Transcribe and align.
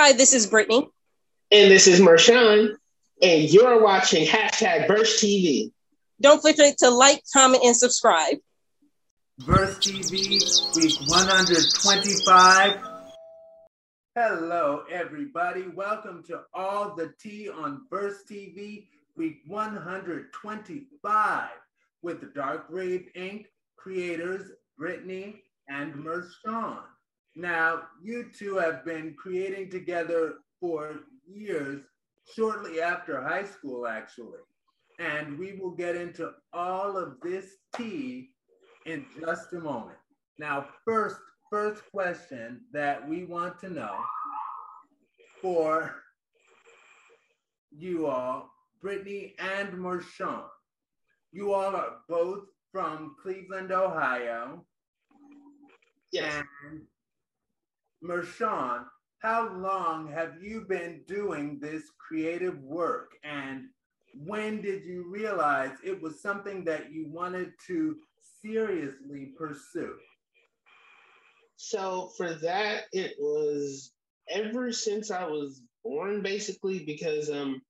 Hi, 0.00 0.12
this 0.12 0.32
is 0.32 0.46
Brittany. 0.46 0.88
And 1.50 1.72
this 1.72 1.88
is 1.88 1.98
Mershawn. 1.98 2.76
And 3.20 3.52
you're 3.52 3.82
watching 3.82 4.28
hashtag 4.28 4.86
Burst 4.86 5.20
TV. 5.20 5.72
Don't 6.20 6.40
forget 6.40 6.78
to 6.78 6.88
like, 6.88 7.24
comment, 7.32 7.64
and 7.64 7.74
subscribe. 7.74 8.36
Burst 9.44 9.80
TV, 9.80 10.40
week 10.76 10.94
125. 11.08 12.80
Hello, 14.14 14.84
everybody. 14.88 15.64
Welcome 15.74 16.22
to 16.28 16.42
All 16.54 16.94
the 16.94 17.12
Tea 17.20 17.48
on 17.48 17.80
Burst 17.90 18.28
TV, 18.30 18.86
week 19.16 19.40
125, 19.48 21.48
with 22.02 22.20
the 22.20 22.30
Dark 22.36 22.66
Rave 22.70 23.08
Inc. 23.16 23.46
creators 23.76 24.48
Brittany 24.78 25.42
and 25.68 25.92
Mershawn. 25.94 26.84
Now, 27.38 27.82
you 28.02 28.32
two 28.36 28.56
have 28.56 28.84
been 28.84 29.14
creating 29.16 29.70
together 29.70 30.38
for 30.60 31.02
years, 31.24 31.84
shortly 32.34 32.80
after 32.80 33.22
high 33.22 33.44
school, 33.44 33.86
actually. 33.86 34.40
And 34.98 35.38
we 35.38 35.52
will 35.52 35.70
get 35.70 35.94
into 35.94 36.32
all 36.52 36.96
of 36.96 37.20
this 37.22 37.46
tea 37.76 38.30
in 38.86 39.06
just 39.20 39.52
a 39.52 39.60
moment. 39.60 39.98
Now, 40.40 40.66
first, 40.84 41.18
first 41.48 41.84
question 41.92 42.62
that 42.72 43.08
we 43.08 43.24
want 43.24 43.60
to 43.60 43.70
know 43.70 43.94
for 45.40 45.94
you 47.70 48.08
all, 48.08 48.50
Brittany 48.82 49.36
and 49.38 49.72
Mershawn. 49.74 50.42
You 51.30 51.52
all 51.52 51.76
are 51.76 51.98
both 52.08 52.46
from 52.72 53.14
Cleveland, 53.22 53.70
Ohio. 53.70 54.64
Yes. 56.10 56.42
And 56.66 56.80
Mershawn, 58.02 58.84
how 59.20 59.52
long 59.56 60.10
have 60.12 60.42
you 60.42 60.64
been 60.68 61.02
doing 61.06 61.58
this 61.60 61.82
creative 61.98 62.58
work? 62.60 63.10
And 63.24 63.64
when 64.14 64.62
did 64.62 64.84
you 64.84 65.10
realize 65.10 65.72
it 65.84 66.00
was 66.00 66.22
something 66.22 66.64
that 66.64 66.92
you 66.92 67.08
wanted 67.08 67.52
to 67.66 67.96
seriously 68.42 69.32
pursue? 69.36 69.96
So 71.56 72.10
for 72.16 72.34
that, 72.34 72.84
it 72.92 73.14
was 73.18 73.92
ever 74.30 74.72
since 74.72 75.10
I 75.10 75.24
was 75.24 75.60
born, 75.82 76.22
basically, 76.22 76.84
because 76.84 77.30
um 77.30 77.60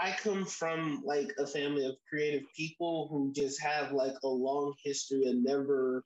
I 0.00 0.12
come 0.12 0.46
from 0.46 1.02
like 1.04 1.32
a 1.38 1.46
family 1.46 1.86
of 1.86 1.96
creative 2.08 2.42
people 2.56 3.08
who 3.10 3.32
just 3.32 3.62
have 3.62 3.92
like 3.92 4.14
a 4.24 4.28
long 4.28 4.74
history 4.82 5.26
of 5.26 5.36
never 5.36 6.02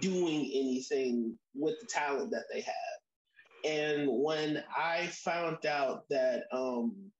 doing 0.00 0.50
anything 0.54 1.38
with 1.54 1.74
the 1.80 1.86
talent 1.86 2.30
that 2.30 2.44
they 2.52 2.60
have. 2.60 2.74
And 3.64 4.08
when 4.08 4.62
I 4.76 5.06
found 5.06 5.64
out 5.66 6.04
that 6.10 6.44
um, 6.52 7.10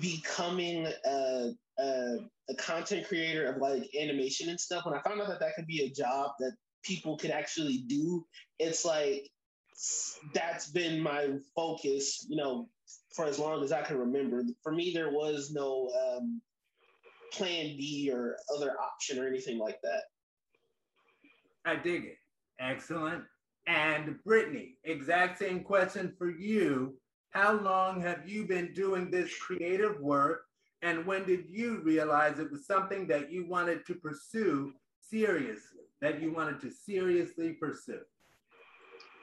becoming 0.00 0.86
a, 1.04 1.50
a, 1.78 2.16
a 2.48 2.54
content 2.58 3.08
creator 3.08 3.46
of 3.52 3.60
like 3.60 3.88
animation 4.00 4.48
and 4.48 4.60
stuff, 4.60 4.84
when 4.84 4.94
I 4.94 5.02
found 5.02 5.20
out 5.20 5.28
that 5.28 5.40
that 5.40 5.54
could 5.56 5.66
be 5.66 5.82
a 5.84 5.90
job 5.90 6.32
that 6.38 6.52
people 6.84 7.16
could 7.16 7.32
actually 7.32 7.84
do, 7.88 8.24
it's 8.58 8.84
like 8.84 9.28
that's 10.32 10.70
been 10.70 11.00
my 11.00 11.30
focus, 11.54 12.26
you 12.28 12.36
know, 12.36 12.68
for 13.14 13.24
as 13.24 13.38
long 13.38 13.62
as 13.62 13.72
I 13.72 13.82
can 13.82 13.98
remember. 13.98 14.42
For 14.62 14.72
me, 14.72 14.92
there 14.94 15.10
was 15.10 15.50
no 15.52 15.90
um, 15.90 16.40
plan 17.32 17.76
B 17.76 18.10
or 18.12 18.36
other 18.56 18.72
option 18.80 19.18
or 19.18 19.26
anything 19.26 19.58
like 19.58 19.78
that. 19.82 20.02
I 21.66 21.74
dig 21.74 22.04
it. 22.04 22.18
Excellent. 22.60 23.24
And 23.66 24.22
Brittany, 24.24 24.76
exact 24.84 25.38
same 25.38 25.60
question 25.64 26.14
for 26.16 26.30
you. 26.30 26.96
How 27.30 27.60
long 27.60 28.00
have 28.00 28.28
you 28.28 28.46
been 28.46 28.72
doing 28.72 29.10
this 29.10 29.36
creative 29.36 30.00
work? 30.00 30.44
And 30.82 31.04
when 31.04 31.24
did 31.24 31.46
you 31.48 31.80
realize 31.82 32.38
it 32.38 32.50
was 32.50 32.66
something 32.66 33.08
that 33.08 33.32
you 33.32 33.48
wanted 33.48 33.84
to 33.86 33.94
pursue 33.96 34.72
seriously, 35.00 35.82
that 36.00 36.22
you 36.22 36.32
wanted 36.32 36.60
to 36.60 36.70
seriously 36.70 37.54
pursue? 37.54 38.00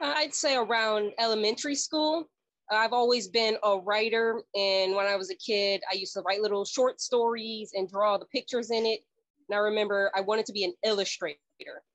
Uh, 0.02 0.12
I'd 0.16 0.34
say 0.34 0.56
around 0.56 1.12
elementary 1.18 1.74
school. 1.74 2.28
I've 2.70 2.92
always 2.92 3.28
been 3.28 3.56
a 3.62 3.78
writer. 3.78 4.42
And 4.54 4.94
when 4.94 5.06
I 5.06 5.16
was 5.16 5.30
a 5.30 5.36
kid, 5.36 5.80
I 5.90 5.94
used 5.94 6.12
to 6.14 6.20
write 6.20 6.42
little 6.42 6.66
short 6.66 7.00
stories 7.00 7.72
and 7.74 7.88
draw 7.88 8.18
the 8.18 8.26
pictures 8.26 8.70
in 8.70 8.84
it. 8.84 9.00
And 9.48 9.56
I 9.56 9.60
remember 9.60 10.10
I 10.14 10.20
wanted 10.20 10.44
to 10.46 10.52
be 10.52 10.64
an 10.64 10.74
illustrator. 10.84 11.38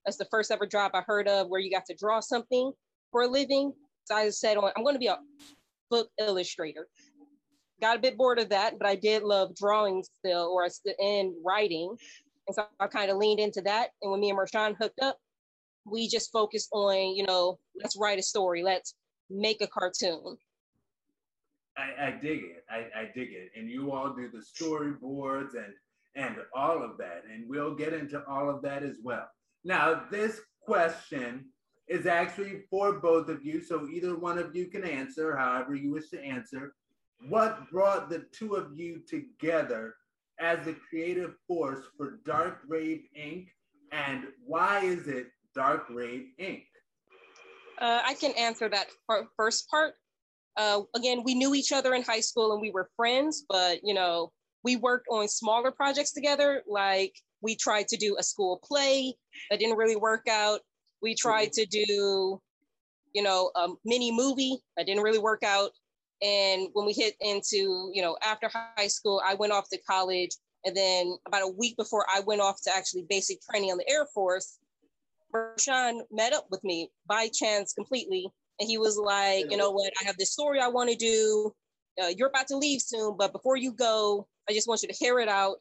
That's 0.05 0.17
the 0.17 0.27
first 0.31 0.51
ever 0.51 0.65
job 0.65 0.91
I 0.93 1.01
heard 1.01 1.27
of 1.27 1.47
where 1.47 1.59
you 1.59 1.71
got 1.71 1.85
to 1.85 1.95
draw 1.95 2.19
something 2.19 2.71
for 3.11 3.23
a 3.23 3.27
living. 3.27 3.73
So 4.05 4.15
I 4.15 4.29
said, 4.29 4.57
oh, 4.57 4.71
I'm 4.75 4.83
going 4.83 4.95
to 4.95 4.99
be 4.99 5.07
a 5.07 5.19
book 5.89 6.09
illustrator. 6.19 6.87
Got 7.81 7.97
a 7.97 7.99
bit 7.99 8.17
bored 8.17 8.39
of 8.39 8.49
that, 8.49 8.77
but 8.77 8.87
I 8.87 8.95
did 8.95 9.23
love 9.23 9.55
drawing 9.55 10.03
still, 10.03 10.51
or 10.53 10.67
still 10.69 10.93
and 10.99 11.33
writing, 11.45 11.95
and 12.47 12.55
so 12.55 12.65
I 12.79 12.87
kind 12.87 13.11
of 13.11 13.17
leaned 13.17 13.39
into 13.39 13.61
that. 13.61 13.91
And 14.01 14.11
when 14.11 14.19
me 14.19 14.31
and 14.31 14.37
Mershawn 14.37 14.75
hooked 14.75 14.99
up, 15.01 15.17
we 15.85 16.07
just 16.07 16.31
focused 16.31 16.69
on, 16.71 17.15
you 17.15 17.25
know, 17.25 17.59
let's 17.81 17.95
write 17.95 18.19
a 18.19 18.23
story, 18.23 18.63
let's 18.63 18.95
make 19.29 19.61
a 19.61 19.67
cartoon. 19.67 20.37
I, 21.77 22.07
I 22.07 22.11
dig 22.11 22.39
it. 22.39 22.65
I, 22.69 22.99
I 22.99 23.03
dig 23.15 23.29
it. 23.31 23.51
And 23.55 23.69
you 23.69 23.91
all 23.91 24.13
do 24.13 24.29
the 24.29 24.39
storyboards 24.39 25.53
and 25.55 25.73
and 26.15 26.35
all 26.55 26.83
of 26.83 26.97
that. 26.97 27.23
And 27.31 27.47
we'll 27.47 27.75
get 27.75 27.93
into 27.93 28.21
all 28.27 28.49
of 28.49 28.61
that 28.63 28.83
as 28.83 28.97
well. 29.03 29.29
Now, 29.69 30.01
this 30.09 30.41
question 30.61 31.45
is 31.87 32.07
actually 32.07 32.63
for 32.71 32.93
both 32.93 33.29
of 33.29 33.45
you. 33.45 33.61
So 33.61 33.87
either 33.87 34.17
one 34.17 34.39
of 34.39 34.55
you 34.55 34.65
can 34.65 34.83
answer, 34.83 35.37
however 35.37 35.75
you 35.75 35.91
wish 35.91 36.09
to 36.09 36.19
answer. 36.19 36.73
What 37.27 37.69
brought 37.69 38.09
the 38.09 38.25
two 38.31 38.55
of 38.55 38.75
you 38.75 39.03
together 39.07 39.93
as 40.39 40.65
the 40.65 40.73
creative 40.73 41.35
force 41.47 41.85
for 41.95 42.19
Dark 42.25 42.61
Rave 42.67 43.03
Inc. 43.15 43.49
And 43.91 44.29
why 44.43 44.85
is 44.85 45.07
it 45.07 45.27
Dark 45.53 45.85
Rave 45.91 46.29
Inc.? 46.39 46.65
Uh, 47.79 48.01
I 48.03 48.15
can 48.15 48.31
answer 48.31 48.69
that 48.69 48.87
first 49.37 49.69
part. 49.69 49.93
Uh, 50.57 50.81
again, 50.95 51.21
we 51.23 51.35
knew 51.35 51.53
each 51.53 51.71
other 51.71 51.93
in 51.93 52.01
high 52.01 52.21
school 52.21 52.53
and 52.53 52.61
we 52.61 52.71
were 52.71 52.89
friends, 52.95 53.45
but 53.47 53.81
you 53.83 53.93
know, 53.93 54.31
we 54.63 54.77
worked 54.77 55.05
on 55.11 55.27
smaller 55.27 55.69
projects 55.69 56.11
together. 56.11 56.63
Like 56.67 57.13
we 57.41 57.55
tried 57.55 57.87
to 57.89 57.97
do 57.97 58.17
a 58.19 58.23
school 58.23 58.59
play 58.63 59.13
that 59.49 59.59
didn't 59.59 59.77
really 59.77 59.95
work 59.95 60.27
out. 60.29 60.61
We 61.01 61.15
tried 61.15 61.53
to 61.53 61.65
do, 61.65 62.41
you 63.13 63.23
know, 63.23 63.51
a 63.55 63.69
mini 63.85 64.11
movie 64.11 64.57
that 64.75 64.85
didn't 64.85 65.03
really 65.03 65.19
work 65.19 65.43
out. 65.43 65.71
And 66.21 66.67
when 66.73 66.85
we 66.85 66.93
hit 66.93 67.15
into, 67.21 67.91
you 67.93 68.01
know, 68.01 68.17
after 68.23 68.49
high 68.49 68.87
school, 68.87 69.21
I 69.25 69.35
went 69.35 69.53
off 69.53 69.69
to 69.69 69.79
college. 69.89 70.31
And 70.65 70.75
then 70.75 71.17
about 71.25 71.43
a 71.43 71.47
week 71.57 71.77
before 71.77 72.05
I 72.13 72.19
went 72.19 72.41
off 72.41 72.61
to 72.63 72.75
actually 72.75 73.05
basic 73.09 73.39
training 73.41 73.71
on 73.71 73.77
the 73.77 73.89
Air 73.89 74.05
Force, 74.13 74.59
Mershawn 75.33 76.01
met 76.11 76.33
up 76.33 76.47
with 76.51 76.63
me 76.65 76.91
by 77.07 77.29
chance 77.29 77.71
completely. 77.73 78.27
And 78.59 78.67
he 78.67 78.77
was 78.77 78.97
like, 78.97 79.49
you 79.49 79.55
know 79.55 79.71
what, 79.71 79.93
I 80.01 80.05
have 80.05 80.17
this 80.17 80.33
story 80.33 80.59
I 80.59 80.67
want 80.67 80.89
to 80.89 80.95
do. 80.97 81.53
Uh, 82.01 82.07
you're 82.07 82.27
about 82.27 82.47
to 82.47 82.57
leave 82.57 82.81
soon, 82.81 83.15
but 83.17 83.31
before 83.31 83.55
you 83.55 83.71
go, 83.71 84.27
I 84.49 84.53
just 84.53 84.67
want 84.67 84.81
you 84.81 84.89
to 84.89 84.95
hear 84.95 85.19
it 85.19 85.29
out. 85.29 85.57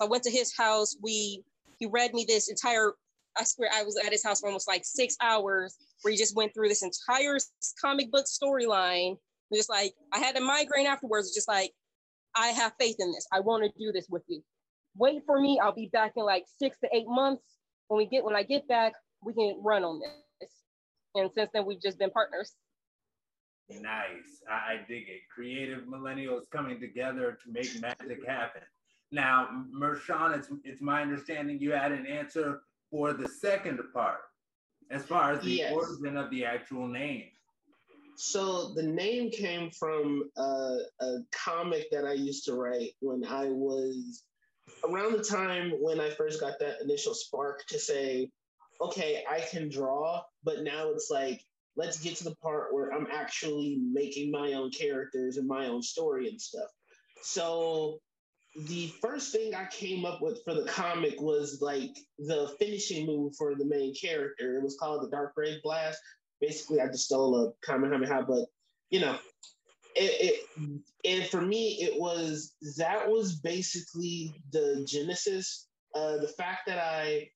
So 0.00 0.06
I 0.06 0.08
went 0.08 0.22
to 0.24 0.30
his 0.30 0.56
house. 0.56 0.96
We 1.02 1.44
he 1.78 1.86
read 1.86 2.14
me 2.14 2.24
this 2.26 2.48
entire. 2.48 2.92
I 3.38 3.44
swear 3.44 3.68
I 3.72 3.84
was 3.84 3.96
at 4.04 4.10
his 4.10 4.24
house 4.24 4.40
for 4.40 4.46
almost 4.46 4.66
like 4.66 4.82
six 4.84 5.14
hours, 5.20 5.76
where 6.02 6.12
he 6.12 6.18
just 6.18 6.34
went 6.34 6.54
through 6.54 6.68
this 6.68 6.82
entire 6.82 7.36
comic 7.80 8.10
book 8.10 8.26
storyline. 8.26 9.16
Just 9.52 9.68
like 9.68 9.92
I 10.12 10.18
had 10.18 10.36
a 10.36 10.40
migraine 10.40 10.86
afterwards. 10.86 11.34
Just 11.34 11.48
like 11.48 11.72
I 12.34 12.48
have 12.48 12.72
faith 12.80 12.96
in 12.98 13.12
this. 13.12 13.26
I 13.32 13.40
want 13.40 13.64
to 13.64 13.70
do 13.78 13.92
this 13.92 14.06
with 14.08 14.22
you. 14.28 14.42
Wait 14.96 15.22
for 15.26 15.38
me. 15.38 15.60
I'll 15.62 15.74
be 15.74 15.90
back 15.92 16.12
in 16.16 16.24
like 16.24 16.44
six 16.58 16.78
to 16.82 16.88
eight 16.94 17.06
months. 17.06 17.42
When 17.88 17.98
we 17.98 18.06
get 18.06 18.24
when 18.24 18.36
I 18.36 18.42
get 18.42 18.66
back, 18.68 18.94
we 19.22 19.34
can 19.34 19.60
run 19.62 19.84
on 19.84 20.00
this. 20.00 20.50
And 21.14 21.30
since 21.34 21.50
then, 21.52 21.66
we've 21.66 21.82
just 21.82 21.98
been 21.98 22.10
partners. 22.10 22.54
Nice. 23.68 24.42
I, 24.50 24.52
I 24.52 24.76
dig 24.88 25.08
it. 25.08 25.20
Creative 25.32 25.82
millennials 25.84 26.48
coming 26.50 26.80
together 26.80 27.38
to 27.44 27.52
make 27.52 27.80
magic 27.80 28.26
happen. 28.26 28.62
Now, 29.12 29.64
Mershawn, 29.74 30.36
it's, 30.36 30.48
it's 30.64 30.80
my 30.80 31.02
understanding 31.02 31.58
you 31.60 31.72
had 31.72 31.92
an 31.92 32.06
answer 32.06 32.62
for 32.90 33.12
the 33.12 33.28
second 33.28 33.78
part 33.92 34.20
as 34.90 35.04
far 35.04 35.32
as 35.32 35.42
the 35.42 35.50
yes. 35.50 35.72
origin 35.72 36.16
of 36.16 36.30
the 36.30 36.44
actual 36.44 36.86
name. 36.86 37.26
So 38.16 38.74
the 38.74 38.82
name 38.82 39.30
came 39.30 39.70
from 39.70 40.30
a, 40.36 40.78
a 41.00 41.18
comic 41.32 41.90
that 41.90 42.04
I 42.04 42.12
used 42.12 42.44
to 42.44 42.54
write 42.54 42.90
when 43.00 43.24
I 43.24 43.46
was 43.46 44.24
around 44.88 45.12
the 45.12 45.24
time 45.24 45.72
when 45.80 46.00
I 46.00 46.10
first 46.10 46.40
got 46.40 46.58
that 46.60 46.82
initial 46.82 47.14
spark 47.14 47.66
to 47.68 47.78
say, 47.78 48.30
okay, 48.80 49.24
I 49.30 49.40
can 49.40 49.68
draw, 49.68 50.22
but 50.44 50.62
now 50.62 50.90
it's 50.90 51.08
like 51.10 51.42
let's 51.76 52.00
get 52.00 52.16
to 52.16 52.24
the 52.24 52.36
part 52.36 52.74
where 52.74 52.92
I'm 52.92 53.06
actually 53.10 53.80
making 53.90 54.30
my 54.30 54.52
own 54.52 54.70
characters 54.70 55.36
and 55.36 55.46
my 55.48 55.66
own 55.66 55.82
story 55.82 56.28
and 56.28 56.40
stuff. 56.40 56.68
So 57.22 58.00
the 58.56 58.92
first 59.00 59.32
thing 59.32 59.54
I 59.54 59.66
came 59.66 60.04
up 60.04 60.20
with 60.20 60.42
for 60.44 60.54
the 60.54 60.64
comic 60.64 61.20
was 61.20 61.60
like 61.60 61.96
the 62.18 62.54
finishing 62.58 63.06
move 63.06 63.34
for 63.36 63.54
the 63.54 63.64
main 63.64 63.94
character. 63.94 64.56
It 64.56 64.62
was 64.62 64.76
called 64.78 65.02
the 65.02 65.10
Dark 65.10 65.34
Rave 65.36 65.62
Blast. 65.62 65.98
Basically, 66.40 66.80
I 66.80 66.86
just 66.86 67.04
stole 67.04 67.36
a 67.36 67.66
Kamehameha, 67.66 68.24
but 68.26 68.46
you 68.90 69.00
know, 69.00 69.16
it, 69.94 70.40
it, 70.56 70.80
and 71.04 71.24
for 71.30 71.40
me, 71.40 71.78
it 71.80 72.00
was 72.00 72.54
that 72.76 73.08
was 73.08 73.36
basically 73.36 74.34
the 74.52 74.84
genesis. 74.88 75.68
Uh, 75.94 76.18
the 76.18 76.28
fact 76.36 76.66
that 76.66 76.78
I 76.78 77.28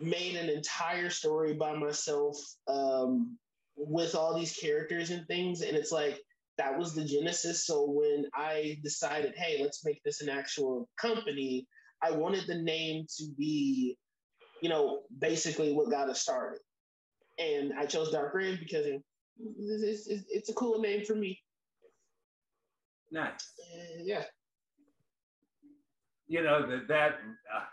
made 0.00 0.36
an 0.36 0.48
entire 0.48 1.10
story 1.10 1.54
by 1.54 1.74
myself 1.74 2.36
um, 2.68 3.36
with 3.76 4.14
all 4.14 4.38
these 4.38 4.56
characters 4.56 5.10
and 5.10 5.26
things, 5.26 5.62
and 5.62 5.76
it's 5.76 5.92
like 5.92 6.20
that 6.58 6.78
was 6.78 6.94
the 6.94 7.04
genesis. 7.04 7.66
So 7.66 7.84
when 7.88 8.26
I 8.34 8.78
decided, 8.82 9.34
hey, 9.36 9.60
let's 9.62 9.84
make 9.84 10.02
this 10.04 10.20
an 10.20 10.28
actual 10.28 10.88
company, 11.00 11.66
I 12.02 12.12
wanted 12.12 12.46
the 12.46 12.62
name 12.62 13.06
to 13.18 13.24
be, 13.36 13.96
you 14.60 14.68
know, 14.68 15.02
basically 15.18 15.72
what 15.72 15.90
got 15.90 16.08
us 16.08 16.20
started. 16.20 16.60
And 17.38 17.72
I 17.78 17.86
chose 17.86 18.12
Dark 18.12 18.34
Rave 18.34 18.60
because 18.60 18.86
it's, 18.86 20.06
it's, 20.06 20.24
it's 20.28 20.48
a 20.50 20.54
cool 20.54 20.80
name 20.80 21.04
for 21.04 21.14
me. 21.14 21.40
Nice. 23.10 23.52
Uh, 23.60 24.02
yeah. 24.04 24.24
You 26.26 26.42
know 26.42 26.66
that 26.66 26.88
that 26.88 27.12
uh, 27.54 27.64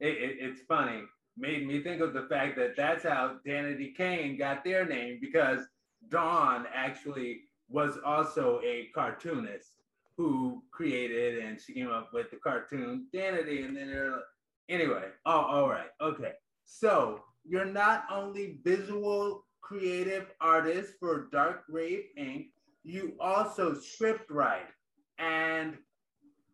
it, 0.00 0.08
it, 0.08 0.36
it's 0.40 0.60
funny. 0.68 1.02
Made 1.36 1.66
me 1.66 1.82
think 1.82 2.02
of 2.02 2.12
the 2.12 2.26
fact 2.28 2.56
that 2.56 2.76
that's 2.76 3.04
how 3.04 3.36
Danity 3.46 3.94
Kane 3.96 4.36
got 4.36 4.64
their 4.64 4.84
name 4.84 5.18
because 5.20 5.60
Dawn 6.10 6.66
actually 6.74 7.42
was 7.72 7.98
also 8.04 8.60
a 8.62 8.90
cartoonist 8.94 9.72
who 10.16 10.62
created 10.70 11.42
and 11.42 11.58
she 11.60 11.72
came 11.72 11.88
up 11.88 12.12
with 12.12 12.30
the 12.30 12.36
cartoon 12.36 13.06
Danity, 13.14 13.64
and 13.64 13.76
then 13.76 13.88
they're 13.88 14.20
anyway. 14.68 15.08
Oh, 15.26 15.40
all 15.40 15.68
right, 15.68 15.90
okay. 16.00 16.32
So 16.64 17.22
you're 17.44 17.64
not 17.64 18.04
only 18.10 18.58
visual 18.62 19.44
creative 19.60 20.26
artist 20.40 20.94
for 21.00 21.28
Dark 21.32 21.64
Rave 21.68 22.04
Inc. 22.18 22.48
You 22.84 23.14
also 23.20 23.74
script 23.74 24.30
write 24.30 24.68
and 25.18 25.78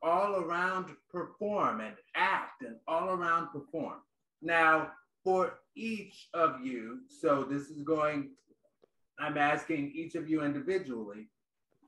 all 0.03 0.37
around 0.37 0.95
perform 1.11 1.81
and 1.81 1.97
act 2.15 2.63
and 2.63 2.77
all 2.87 3.11
around 3.11 3.49
perform. 3.49 3.99
Now, 4.41 4.93
for 5.25 5.59
each 5.75 6.29
of 6.35 6.61
you, 6.65 7.01
so 7.09 7.43
this 7.43 7.71
is 7.71 7.83
going, 7.83 8.31
I'm 9.19 9.37
asking 9.37 9.93
each 9.95 10.15
of 10.15 10.29
you 10.29 10.43
individually, 10.43 11.29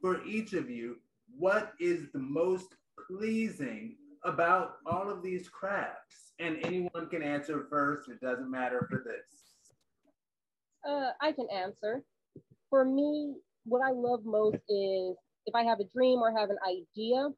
for 0.00 0.22
each 0.24 0.52
of 0.52 0.68
you, 0.68 0.96
what 1.36 1.72
is 1.80 2.10
the 2.12 2.18
most 2.18 2.74
pleasing 3.06 3.96
about 4.24 4.76
all 4.86 5.08
of 5.08 5.22
these 5.22 5.48
crafts? 5.48 6.32
And 6.38 6.58
anyone 6.64 7.08
can 7.08 7.22
answer 7.22 7.66
first, 7.70 8.08
it 8.08 8.20
doesn't 8.20 8.50
matter 8.50 8.86
for 8.90 9.04
this. 9.06 9.50
Uh, 10.88 11.10
I 11.20 11.32
can 11.32 11.46
answer. 11.54 12.02
For 12.68 12.84
me, 12.84 13.34
what 13.64 13.82
I 13.86 13.92
love 13.92 14.24
most 14.24 14.62
is 14.68 15.16
if 15.46 15.54
I 15.54 15.62
have 15.64 15.80
a 15.80 15.84
dream 15.84 16.20
or 16.20 16.36
have 16.36 16.50
an 16.50 16.58
idea, 16.68 17.28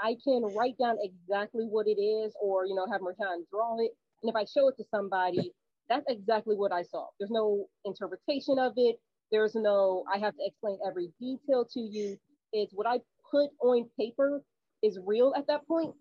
I 0.00 0.16
can 0.24 0.42
write 0.54 0.76
down 0.78 0.96
exactly 1.02 1.64
what 1.64 1.86
it 1.86 2.00
is 2.00 2.34
or, 2.40 2.66
you 2.66 2.74
know, 2.74 2.86
have 2.90 3.00
Mertan 3.00 3.44
draw 3.50 3.76
it. 3.78 3.92
And 4.22 4.30
if 4.30 4.36
I 4.36 4.44
show 4.44 4.68
it 4.68 4.76
to 4.76 4.84
somebody, 4.90 5.52
that's 5.88 6.04
exactly 6.08 6.56
what 6.56 6.72
I 6.72 6.82
saw. 6.82 7.06
There's 7.18 7.30
no 7.30 7.66
interpretation 7.84 8.58
of 8.58 8.72
it. 8.76 8.96
There's 9.32 9.54
no, 9.54 10.04
I 10.12 10.18
have 10.18 10.34
to 10.34 10.42
explain 10.44 10.78
every 10.86 11.08
detail 11.18 11.66
to 11.72 11.80
you. 11.80 12.18
It's 12.52 12.72
what 12.74 12.86
I 12.86 13.00
put 13.30 13.48
on 13.62 13.88
paper 13.98 14.42
is 14.82 14.98
real 15.06 15.32
at 15.36 15.46
that 15.48 15.66
point. 15.66 15.94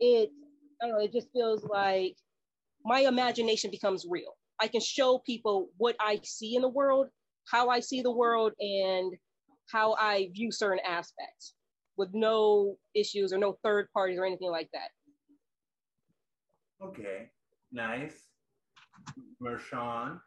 It, 0.00 0.30
I 0.82 0.86
don't 0.86 0.96
know, 0.96 1.04
it 1.04 1.12
just 1.12 1.28
feels 1.32 1.62
like 1.64 2.16
my 2.84 3.00
imagination 3.00 3.70
becomes 3.70 4.06
real. 4.08 4.32
I 4.60 4.68
can 4.68 4.80
show 4.80 5.20
people 5.26 5.68
what 5.76 5.94
I 6.00 6.20
see 6.24 6.56
in 6.56 6.62
the 6.62 6.68
world, 6.68 7.08
how 7.50 7.68
I 7.68 7.80
see 7.80 8.00
the 8.00 8.10
world, 8.10 8.52
and 8.58 9.12
how 9.70 9.94
I 9.94 10.30
view 10.32 10.50
certain 10.50 10.80
aspects 10.86 11.54
with 11.96 12.08
no 12.14 12.76
issues 12.94 13.32
or 13.32 13.38
no 13.38 13.58
third 13.62 13.88
parties 13.92 14.18
or 14.18 14.24
anything 14.24 14.50
like 14.50 14.70
that. 14.72 14.88
Okay, 16.82 17.30
nice. 17.72 18.28
Mershawn. 19.42 20.20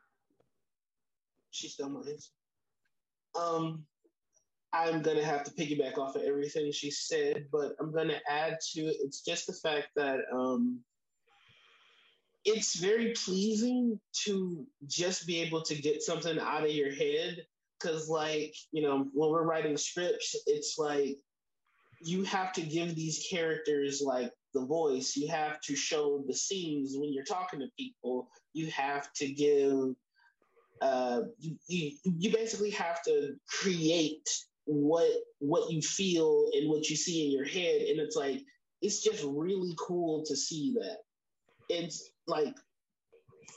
She 1.58 1.70
still 1.70 1.90
mine. 1.90 2.18
Um, 3.36 3.84
I'm 4.74 5.02
gonna 5.02 5.24
have 5.24 5.44
to 5.46 5.52
piggyback 5.52 5.98
off 5.98 6.16
of 6.16 6.22
everything 6.22 6.72
she 6.72 6.92
said, 6.92 7.48
but 7.52 7.76
I'm 7.80 7.92
gonna 7.92 8.22
add 8.30 8.58
to 8.74 8.82
it. 8.82 8.98
It's 9.00 9.22
just 9.22 9.48
the 9.48 9.54
fact 9.54 9.88
that 9.96 10.20
um, 10.32 10.82
it's 12.46 12.76
very 12.76 13.14
pleasing 13.14 14.00
to 14.26 14.66
just 14.86 15.26
be 15.26 15.42
able 15.42 15.62
to 15.64 15.76
get 15.76 16.04
something 16.04 16.38
out 16.40 16.64
of 16.64 16.72
your 16.72 16.94
head 16.94 17.46
because 17.80 18.08
like 18.08 18.56
you 18.72 18.82
know 18.82 19.08
when 19.14 19.32
we're 19.32 19.44
writing 19.44 19.78
scripts 19.78 20.36
it's 20.46 20.78
like 20.78 21.18
you 22.02 22.24
have 22.24 22.54
to 22.54 22.62
give 22.62 22.96
these 22.96 23.26
characters 23.30 24.02
like 24.02 24.32
the 24.54 24.66
voice 24.66 25.16
you 25.16 25.28
have 25.28 25.60
to 25.62 25.76
show 25.76 26.24
the 26.28 26.34
scenes 26.34 26.96
when 26.96 27.12
you're 27.12 27.24
talking 27.24 27.60
to 27.60 27.68
people 27.78 28.30
you 28.54 28.68
have 28.68 29.12
to 29.14 29.28
give 29.28 29.96
uh, 30.82 31.22
you, 31.40 31.56
you, 31.68 31.92
you 32.04 32.32
basically 32.32 32.72
have 32.72 33.02
to 33.04 33.36
create 33.48 34.28
what 34.66 35.10
what 35.40 35.72
you 35.72 35.82
feel 35.82 36.50
and 36.54 36.70
what 36.70 36.90
you 36.90 36.96
see 36.96 37.26
in 37.26 37.32
your 37.32 37.46
head 37.46 37.82
and 37.84 38.00
it's 38.00 38.18
like 38.18 38.42
it's 38.82 39.02
just 39.02 39.24
really 39.26 39.74
cool 39.80 40.24
to 40.26 40.36
see 40.36 40.76
that 40.78 40.98
it's 41.70 42.12
like 42.28 42.54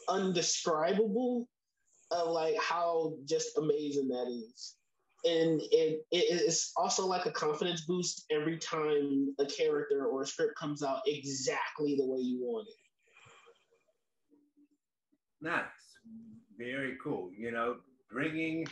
undescribable 0.09 1.49
like 2.11 2.57
how 2.61 3.15
just 3.25 3.57
amazing 3.57 4.09
that 4.09 4.27
is. 4.29 4.77
And 5.25 5.61
it, 5.71 6.07
it 6.11 6.41
is 6.43 6.73
also 6.77 7.07
like 7.07 7.27
a 7.27 7.31
confidence 7.31 7.83
boost 7.83 8.25
every 8.31 8.57
time 8.59 9.35
a 9.39 9.45
character 9.45 10.07
or 10.07 10.23
a 10.23 10.27
script 10.27 10.57
comes 10.59 10.83
out 10.83 11.01
exactly 11.07 11.95
the 11.97 12.07
way 12.07 12.21
you 12.21 12.41
want 12.41 12.69
it. 12.69 12.75
Nice. 15.43 15.65
Very 16.61 16.99
cool. 17.03 17.31
You 17.35 17.53
know, 17.53 17.77
bringing 18.11 18.67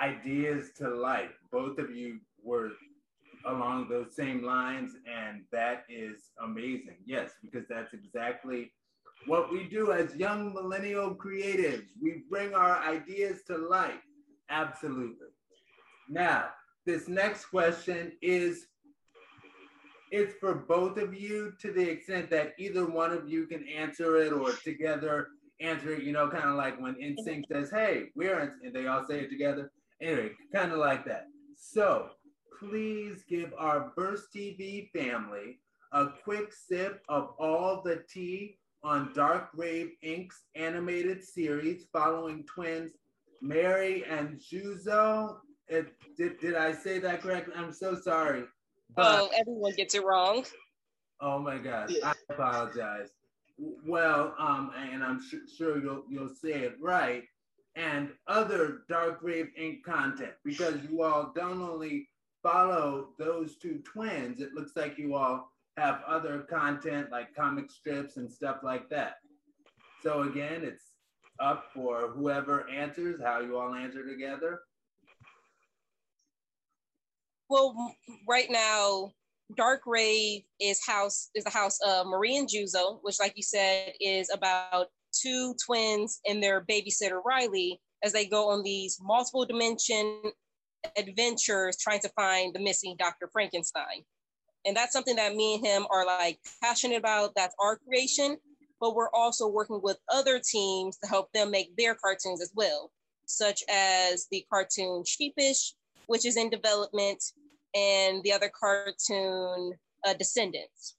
ideas 0.00 0.72
to 0.78 0.88
life. 0.88 1.30
Both 1.52 1.78
of 1.78 1.94
you 1.94 2.18
were 2.42 2.72
along 3.46 3.88
those 3.88 4.16
same 4.16 4.42
lines, 4.42 4.96
and 5.06 5.42
that 5.52 5.84
is 5.88 6.30
amazing. 6.42 6.96
Yes, 7.06 7.30
because 7.40 7.64
that's 7.68 7.94
exactly 7.94 8.72
what 9.26 9.52
we 9.52 9.68
do 9.68 9.92
as 9.92 10.16
young 10.16 10.52
millennial 10.52 11.14
creatives. 11.14 11.86
We 12.02 12.24
bring 12.28 12.54
our 12.54 12.82
ideas 12.82 13.42
to 13.46 13.56
life. 13.56 14.02
Absolutely. 14.50 15.28
Now, 16.08 16.46
this 16.86 17.06
next 17.06 17.44
question 17.46 18.12
is 18.20 18.66
it's 20.10 20.34
for 20.40 20.54
both 20.54 20.98
of 20.98 21.14
you 21.14 21.52
to 21.60 21.72
the 21.72 21.88
extent 21.88 22.30
that 22.30 22.54
either 22.58 22.86
one 22.86 23.12
of 23.12 23.28
you 23.28 23.46
can 23.46 23.64
answer 23.68 24.16
it 24.16 24.32
or 24.32 24.52
together 24.52 25.28
answer 25.60 25.92
it, 25.92 26.02
you 26.02 26.12
know, 26.12 26.28
kind 26.28 26.44
of 26.44 26.56
like 26.56 26.80
when 26.80 26.94
NSYNC 26.94 27.44
says, 27.50 27.70
hey, 27.70 28.06
we're 28.14 28.38
in, 28.40 28.52
and 28.64 28.74
they 28.74 28.86
all 28.86 29.04
say 29.06 29.20
it 29.20 29.30
together. 29.30 29.70
Anyway, 30.00 30.30
kind 30.54 30.72
of 30.72 30.78
like 30.78 31.04
that. 31.06 31.26
So 31.56 32.10
please 32.58 33.24
give 33.28 33.52
our 33.58 33.92
Burst 33.96 34.28
TV 34.34 34.88
family 34.90 35.60
a 35.92 36.08
quick 36.24 36.52
sip 36.52 37.02
of 37.08 37.30
all 37.38 37.82
the 37.84 38.02
tea 38.08 38.58
on 38.84 39.12
Dark 39.14 39.48
Rave 39.54 39.90
Inc.'s 40.04 40.42
animated 40.54 41.24
series 41.24 41.86
following 41.92 42.44
twins 42.44 42.92
Mary 43.42 44.04
and 44.08 44.40
Juzo. 44.40 45.38
It, 45.66 45.92
did, 46.16 46.38
did 46.40 46.54
I 46.54 46.72
say 46.72 46.98
that 47.00 47.22
correctly? 47.22 47.54
I'm 47.56 47.72
so 47.72 47.94
sorry. 47.94 48.42
Oh, 48.42 48.46
but, 48.96 49.20
oh, 49.20 49.28
everyone 49.36 49.72
gets 49.74 49.94
it 49.94 50.04
wrong. 50.04 50.44
Oh 51.20 51.38
my 51.38 51.58
God, 51.58 51.92
I 52.04 52.14
apologize. 52.30 53.08
Well, 53.58 54.34
um, 54.38 54.72
and 54.76 55.02
I'm 55.02 55.20
sure 55.56 55.82
you'll 55.82 56.04
you'll 56.08 56.34
say 56.34 56.52
it 56.52 56.76
right. 56.80 57.24
And 57.76 58.10
other 58.26 58.80
Dark 58.88 59.18
Rave 59.22 59.48
Inc 59.60 59.82
content 59.84 60.32
because 60.44 60.76
you 60.88 61.02
all 61.02 61.32
don't 61.34 61.62
only 61.62 62.08
follow 62.42 63.10
those 63.18 63.56
two 63.56 63.80
twins. 63.84 64.40
It 64.40 64.54
looks 64.54 64.72
like 64.76 64.98
you 64.98 65.14
all 65.14 65.50
have 65.76 66.02
other 66.06 66.40
content 66.40 67.10
like 67.10 67.34
comic 67.34 67.70
strips 67.70 68.16
and 68.16 68.30
stuff 68.30 68.58
like 68.62 68.88
that. 68.90 69.16
So 70.02 70.22
again, 70.22 70.62
it's 70.64 70.92
up 71.40 71.66
for 71.74 72.08
whoever 72.08 72.68
answers, 72.68 73.20
how 73.22 73.40
you 73.40 73.56
all 73.58 73.74
answer 73.74 74.06
together. 74.06 74.60
Well, 77.48 77.94
right 78.28 78.50
now, 78.50 79.12
Dark 79.54 79.82
Rave 79.86 80.42
is 80.60 80.84
house 80.84 81.30
is 81.34 81.44
the 81.44 81.50
house 81.50 81.78
of 81.86 82.06
Marie 82.06 82.36
and 82.36 82.48
Juzo, 82.48 82.98
which, 83.02 83.18
like 83.18 83.32
you 83.36 83.42
said, 83.42 83.92
is 84.00 84.30
about 84.32 84.88
two 85.12 85.54
twins 85.64 86.20
and 86.26 86.42
their 86.42 86.64
babysitter 86.64 87.22
Riley 87.24 87.80
as 88.02 88.12
they 88.12 88.26
go 88.26 88.50
on 88.50 88.62
these 88.62 88.98
multiple 89.00 89.46
dimension 89.46 90.20
adventures 90.96 91.76
trying 91.78 92.00
to 92.00 92.08
find 92.10 92.54
the 92.54 92.60
missing 92.60 92.94
Dr. 92.98 93.28
Frankenstein. 93.32 94.04
And 94.64 94.76
that's 94.76 94.92
something 94.92 95.16
that 95.16 95.34
me 95.34 95.54
and 95.54 95.66
him 95.66 95.86
are 95.90 96.04
like 96.04 96.38
passionate 96.62 96.98
about. 96.98 97.34
That's 97.34 97.54
our 97.58 97.76
creation. 97.76 98.36
But 98.80 98.94
we're 98.94 99.10
also 99.12 99.48
working 99.48 99.80
with 99.82 99.98
other 100.12 100.40
teams 100.40 100.98
to 100.98 101.08
help 101.08 101.32
them 101.32 101.50
make 101.50 101.74
their 101.76 101.94
cartoons 101.94 102.40
as 102.40 102.52
well, 102.54 102.92
such 103.26 103.64
as 103.68 104.26
the 104.30 104.44
cartoon 104.52 105.04
Sheepish, 105.04 105.74
which 106.06 106.24
is 106.24 106.36
in 106.36 106.48
development, 106.48 107.24
and 107.74 108.22
the 108.22 108.32
other 108.32 108.50
cartoon, 108.58 109.72
uh, 110.06 110.14
Descendants. 110.14 110.96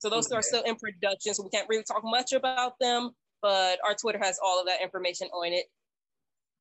So 0.00 0.08
those 0.08 0.26
okay. 0.26 0.36
are 0.36 0.42
still 0.42 0.62
in 0.62 0.76
production, 0.76 1.34
so 1.34 1.42
we 1.42 1.50
can't 1.50 1.68
really 1.68 1.82
talk 1.82 2.02
much 2.04 2.32
about 2.32 2.74
them, 2.80 3.10
but 3.42 3.78
our 3.84 3.94
Twitter 3.94 4.18
has 4.22 4.38
all 4.42 4.60
of 4.60 4.66
that 4.66 4.80
information 4.80 5.28
on 5.28 5.52
it. 5.52 5.66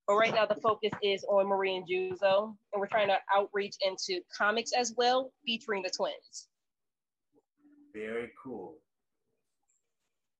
But 0.08 0.16
right 0.16 0.34
now, 0.34 0.46
the 0.46 0.56
focus 0.56 0.92
is 1.04 1.24
on 1.26 1.48
Marie 1.48 1.76
and 1.76 1.86
Juzo, 1.88 2.56
and 2.74 2.80
we're 2.80 2.88
trying 2.88 3.10
to 3.10 3.18
outreach 3.36 3.76
into 3.86 4.22
comics 4.36 4.72
as 4.72 4.94
well, 4.98 5.32
featuring 5.46 5.84
the 5.84 5.92
twins. 5.96 6.48
Very 7.94 8.30
cool. 8.42 8.78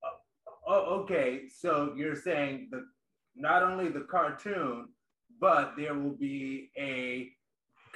Oh, 0.04 0.74
oh 0.74 1.02
okay. 1.02 1.50
So 1.50 1.94
you're 1.98 2.16
saying 2.16 2.70
that 2.72 2.84
not 3.36 3.62
only 3.62 3.90
the 3.90 4.08
cartoon, 4.10 4.88
but 5.40 5.74
there 5.78 5.94
will 5.94 6.16
be 6.16 6.72
a 6.78 7.30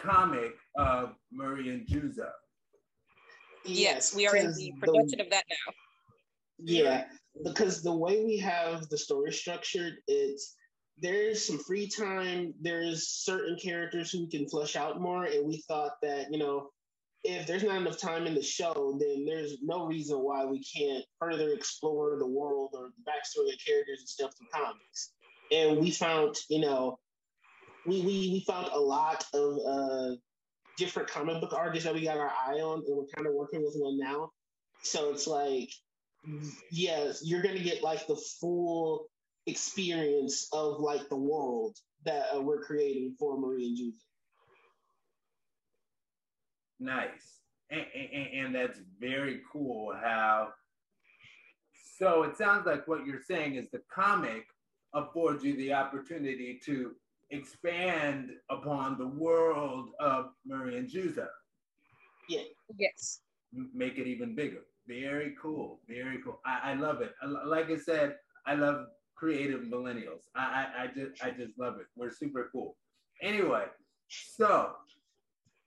comic 0.01 0.53
of 0.75 1.15
Murray 1.31 1.70
and 1.70 1.88
Juzo. 1.88 2.29
Yes, 3.65 4.15
we 4.15 4.27
are 4.27 4.36
in 4.36 4.53
the 4.53 4.74
production 4.79 5.17
the, 5.17 5.24
of 5.25 5.29
that 5.29 5.43
now. 5.50 5.74
Yeah, 6.63 7.05
because 7.43 7.81
the 7.81 7.93
way 7.93 8.24
we 8.24 8.38
have 8.38 8.89
the 8.89 8.98
story 8.98 9.31
structured, 9.31 9.93
it's 10.08 10.55
there's 11.00 11.46
some 11.46 11.60
free 11.60 11.88
time. 11.88 12.53
There's 12.62 13.08
certain 13.08 13.58
characters 13.58 14.12
who 14.12 14.27
can 14.27 14.48
flesh 14.48 14.75
out 14.75 15.00
more, 15.00 15.25
and 15.25 15.48
we 15.48 15.63
thought 15.67 15.93
that 16.01 16.31
you 16.31 16.39
know 16.39 16.70
if 17.24 17.46
there's 17.46 17.63
not 17.63 17.77
enough 17.77 18.00
time 18.00 18.25
in 18.25 18.34
the 18.34 18.41
show, 18.41 18.98
then 19.00 19.25
there's 19.25 19.58
no 19.62 19.86
reason 19.86 20.17
why 20.17 20.46
we 20.46 20.63
can't 20.63 21.05
further 21.20 21.50
explore 21.50 22.17
the 22.17 22.27
world 22.27 22.72
or 22.74 22.89
the 22.98 23.12
backstory 23.12 23.53
of 23.53 23.60
characters 23.65 24.00
and 24.00 24.10
stuff 24.10 24.31
through 24.38 24.48
comics. 24.51 25.12
And 25.51 25.79
we 25.79 25.91
found, 25.91 26.36
you 26.50 26.62
know, 26.62 26.98
we 27.85 28.01
we, 28.01 28.29
we 28.31 28.43
found 28.47 28.67
a 28.71 28.79
lot 28.79 29.23
of 29.33 29.59
uh, 29.67 30.15
different 30.77 31.09
comic 31.09 31.41
book 31.41 31.53
artists 31.53 31.85
that 31.85 31.93
we 31.93 32.03
got 32.03 32.17
our 32.17 32.31
eye 32.47 32.59
on, 32.59 32.83
and 32.85 32.95
we're 32.97 33.05
kind 33.15 33.27
of 33.27 33.33
working 33.33 33.61
with 33.61 33.75
one 33.75 33.97
now. 33.97 34.31
So 34.83 35.11
it's 35.11 35.27
like, 35.27 35.69
yes, 36.71 37.21
you're 37.23 37.41
gonna 37.41 37.59
get 37.59 37.83
like 37.83 38.07
the 38.07 38.15
full 38.39 39.07
experience 39.47 40.47
of 40.53 40.79
like 40.79 41.09
the 41.09 41.15
world 41.15 41.77
that 42.05 42.27
uh, 42.35 42.41
we're 42.41 42.61
creating 42.61 43.15
for 43.17 43.39
Marie 43.39 43.67
and 43.67 43.77
Juzo. 43.77 43.97
Nice. 46.79 47.39
And, 47.69 47.85
and, 47.95 48.45
and, 48.45 48.55
that's 48.55 48.79
very 49.00 49.41
cool 49.51 49.93
how 49.95 50.50
so 51.97 52.23
it 52.23 52.35
sounds 52.35 52.65
like 52.65 52.85
what 52.88 53.05
you're 53.05 53.21
saying 53.21 53.55
is 53.55 53.69
the 53.69 53.81
comic 53.93 54.43
affords 54.93 55.43
you 55.43 55.55
the 55.55 55.71
opportunity 55.71 56.59
to 56.65 56.91
expand 57.31 58.31
upon 58.50 58.97
the 58.97 59.07
world 59.07 59.89
of 60.00 60.31
Marie 60.45 60.77
and 60.77 60.89
Juzo. 60.89 61.27
Yeah. 62.29 62.41
Yes. 62.77 63.21
Make 63.73 63.97
it 63.97 64.07
even 64.07 64.35
bigger. 64.35 64.61
Very 64.88 65.35
cool. 65.41 65.79
Very 65.88 66.19
cool. 66.23 66.39
I, 66.45 66.71
I 66.71 66.73
love 66.75 67.01
it. 67.01 67.13
Like 67.45 67.69
I 67.69 67.77
said, 67.77 68.15
I 68.45 68.55
love 68.55 68.88
creative 69.15 69.61
millennials. 69.61 70.23
I, 70.35 70.67
I, 70.77 70.83
I 70.83 70.88
just 70.88 71.23
I 71.23 71.31
just 71.31 71.57
love 71.57 71.77
it. 71.79 71.85
We're 71.95 72.11
super 72.11 72.50
cool. 72.51 72.75
Anyway, 73.21 73.65
so 74.07 74.71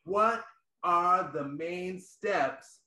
what 0.04 0.44
are 0.82 1.30
the 1.32 1.44
main 1.44 2.00
steps 2.00 2.80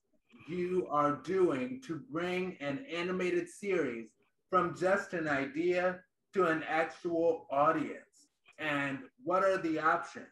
you 0.48 0.88
are 0.90 1.16
doing 1.24 1.82
to 1.88 2.02
bring 2.12 2.58
an 2.60 2.86
animated 2.94 3.50
series 3.50 4.10
from 4.50 4.76
just 4.78 5.14
an 5.14 5.28
idea 5.28 6.00
to 6.34 6.46
an 6.48 6.64
actual 6.68 7.48
audience? 7.50 8.07
And 8.60 9.00
what 9.24 9.44
are 9.44 9.58
the 9.58 9.80
options? 9.80 10.28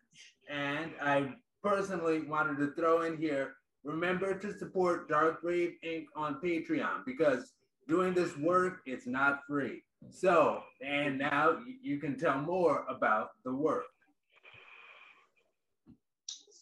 And 0.50 0.92
I 1.02 1.34
personally 1.64 2.22
wanted 2.22 2.58
to 2.58 2.72
throw 2.76 3.04
in 3.04 3.18
here 3.18 3.56
remember 3.86 4.38
to 4.38 4.58
support 4.58 5.08
Dark 5.08 5.40
Rave 5.44 5.76
Inc. 5.86 6.06
on 6.16 6.42
Patreon 6.44 7.06
because 7.06 7.54
doing 7.88 8.14
this 8.14 8.36
work, 8.38 8.80
it's 8.86 9.06
not 9.06 9.42
free. 9.48 9.84
So, 10.10 10.62
and 10.82 11.20
now 11.20 11.60
you 11.82 12.00
can 12.00 12.18
tell 12.18 12.40
more 12.40 12.86
about 12.90 13.30
the 13.44 13.54
work. 13.54 13.86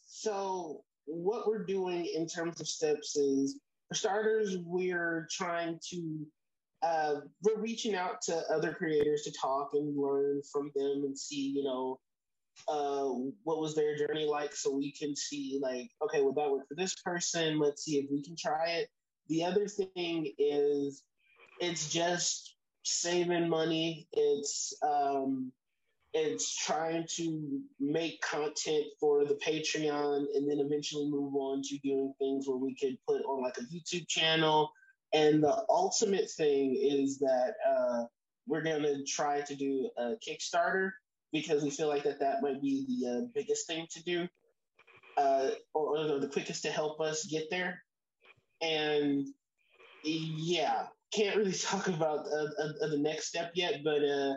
So, 0.06 0.84
what 1.06 1.48
we're 1.48 1.66
doing 1.66 2.06
in 2.14 2.28
terms 2.28 2.62
of 2.62 2.68
steps 2.68 3.16
is, 3.16 3.60
for 3.88 3.96
starters, 3.96 4.58
we're 4.66 5.28
trying 5.32 5.80
to, 5.90 6.26
uh, 6.84 7.16
we're 7.42 7.62
reaching 7.62 7.96
out 7.96 8.22
to 8.24 8.36
other 8.54 8.74
creators 8.74 9.24
to 9.24 9.32
talk 9.32 9.70
and 9.74 9.98
learn 9.98 10.42
from 10.52 10.72
them 10.76 11.04
and 11.06 11.18
see, 11.18 11.54
you 11.56 11.64
know, 11.64 12.00
uh, 12.68 13.10
what 13.44 13.60
was 13.60 13.74
their 13.74 13.96
journey 13.98 14.26
like 14.26 14.54
so 14.54 14.72
we 14.72 14.92
can 14.92 15.16
see, 15.16 15.60
like, 15.62 15.90
okay, 16.04 16.22
well, 16.22 16.34
that 16.34 16.52
worked 16.52 16.68
for 16.68 16.76
this 16.76 16.96
person. 17.04 17.58
Let's 17.58 17.84
see 17.84 17.98
if 17.98 18.12
we 18.12 18.22
can 18.22 18.36
try 18.38 18.72
it. 18.72 18.90
The 19.30 19.46
other 19.46 19.68
thing 19.68 20.34
is, 20.38 21.04
it's 21.60 21.92
just 21.92 22.56
saving 22.84 23.50
money. 23.50 24.08
It's 24.12 24.74
um, 24.84 25.52
it's 26.14 26.56
trying 26.56 27.06
to 27.16 27.62
make 27.80 28.22
content 28.22 28.86
for 29.00 29.26
the 29.26 29.36
Patreon, 29.36 30.26
and 30.36 30.50
then 30.50 30.60
eventually 30.60 31.10
move 31.10 31.34
on 31.36 31.62
to 31.64 31.78
doing 31.80 32.14
things 32.20 32.48
where 32.48 32.58
we 32.58 32.76
could 32.76 32.98
put 33.08 33.24
on 33.24 33.42
like 33.42 33.58
a 33.58 33.62
YouTube 33.62 34.08
channel. 34.08 34.72
And 35.14 35.44
the 35.44 35.64
ultimate 35.70 36.30
thing 36.32 36.76
is 36.76 37.20
that 37.20 37.54
uh, 37.68 38.06
we're 38.48 38.64
gonna 38.64 39.04
try 39.04 39.42
to 39.42 39.56
do 39.56 39.90
a 39.98 40.16
Kickstarter 40.28 40.92
because 41.32 41.64
we 41.64 41.70
feel 41.70 41.88
like 41.88 42.04
that 42.04 42.20
that 42.20 42.42
might 42.42 42.62
be 42.62 42.86
the 42.88 43.10
uh, 43.10 43.22
biggest 43.34 43.68
thing 43.68 43.88
to 43.92 44.04
do, 44.04 44.28
uh, 45.18 45.50
or, 45.74 46.20
the 46.20 46.30
quickest 46.32 46.64
to 46.64 46.72
help 46.72 47.00
us 47.00 47.26
get 47.26 47.50
there. 47.50 47.84
And 48.62 49.28
yeah, 50.04 50.88
can't 51.12 51.36
really 51.36 51.54
talk 51.54 51.88
about 51.88 52.26
uh, 52.28 52.64
uh, 52.64 52.88
the 52.88 52.98
next 53.00 53.28
step 53.28 53.52
yet, 53.56 53.82
but 53.84 54.04
uh, 54.04 54.34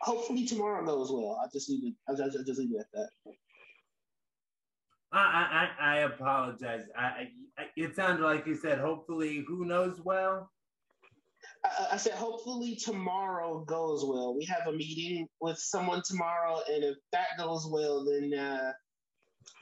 hopefully 0.00 0.46
tomorrow 0.46 0.84
goes 0.84 1.10
well. 1.10 1.40
I 1.42 1.48
just 1.52 1.68
leave 1.68 1.84
it. 1.84 1.94
I 2.08 2.14
just, 2.14 2.38
I 2.38 2.42
just 2.44 2.58
leave 2.58 2.74
it 2.74 2.80
at 2.80 2.86
that. 2.94 3.34
I, 5.12 5.68
I, 5.80 5.94
I 5.94 5.96
apologize. 6.00 6.84
I, 6.96 7.28
I, 7.58 7.64
it 7.76 7.96
sounded 7.96 8.24
like 8.24 8.46
you 8.46 8.54
said, 8.54 8.78
hopefully, 8.78 9.44
who 9.46 9.64
knows 9.64 10.00
well? 10.04 10.50
I, 11.64 11.88
I, 11.92 11.96
said, 11.96 12.12
hopefully 12.12 12.76
tomorrow 12.76 13.64
goes 13.64 14.04
well. 14.04 14.34
We 14.36 14.44
have 14.44 14.66
a 14.68 14.72
meeting 14.72 15.28
with 15.40 15.58
someone 15.58 16.02
tomorrow, 16.04 16.60
and 16.72 16.84
if 16.84 16.96
that 17.12 17.38
goes 17.38 17.66
well, 17.68 18.04
then 18.04 18.38
uh, 18.38 18.72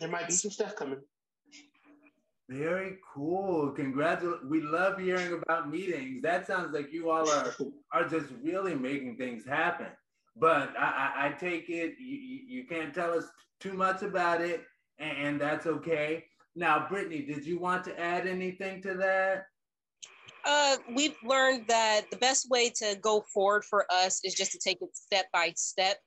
there 0.00 0.10
might 0.10 0.28
be 0.28 0.34
some 0.34 0.50
stuff 0.50 0.76
coming. 0.76 1.00
Very 2.50 2.96
cool. 3.14 3.70
Congratulations. 3.72 4.48
We 4.50 4.62
love 4.62 4.98
hearing 4.98 5.38
about 5.42 5.70
meetings. 5.70 6.22
That 6.22 6.46
sounds 6.46 6.74
like 6.74 6.92
you 6.92 7.10
all 7.10 7.28
are, 7.28 7.54
are 7.92 8.08
just 8.08 8.28
really 8.42 8.74
making 8.74 9.16
things 9.16 9.44
happen. 9.44 9.88
But 10.34 10.72
I, 10.78 11.12
I, 11.14 11.26
I 11.26 11.32
take 11.32 11.68
it 11.68 11.96
you, 11.98 12.40
you 12.48 12.64
can't 12.64 12.94
tell 12.94 13.12
us 13.12 13.24
too 13.60 13.74
much 13.74 14.02
about 14.02 14.40
it, 14.40 14.64
and 14.98 15.40
that's 15.40 15.66
okay. 15.66 16.24
Now, 16.56 16.86
Brittany, 16.88 17.22
did 17.22 17.46
you 17.46 17.58
want 17.58 17.84
to 17.84 17.98
add 17.98 18.26
anything 18.26 18.82
to 18.82 18.94
that? 18.94 19.46
Uh, 20.44 20.76
we've 20.94 21.16
learned 21.24 21.66
that 21.68 22.10
the 22.10 22.16
best 22.16 22.48
way 22.50 22.70
to 22.70 22.96
go 23.00 23.24
forward 23.32 23.64
for 23.64 23.86
us 23.92 24.20
is 24.24 24.34
just 24.34 24.52
to 24.52 24.58
take 24.58 24.78
it 24.80 24.96
step 24.96 25.26
by 25.32 25.52
step. 25.56 25.98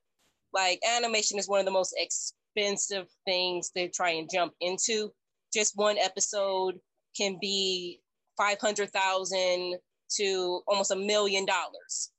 Like 0.54 0.80
animation 0.98 1.38
is 1.38 1.48
one 1.48 1.60
of 1.60 1.66
the 1.66 1.72
most 1.72 1.96
expensive 1.98 3.08
things 3.26 3.70
to 3.78 3.88
try 3.90 4.12
and 4.12 4.30
jump 4.32 4.54
into 4.60 5.12
just 5.54 5.78
one 5.78 5.98
episode 5.98 6.80
can 7.16 7.38
be 7.40 8.00
500,000 8.38 9.78
to 10.18 10.62
almost 10.68 10.92
a 10.92 10.96
million 10.96 11.46
dollars. 11.46 12.12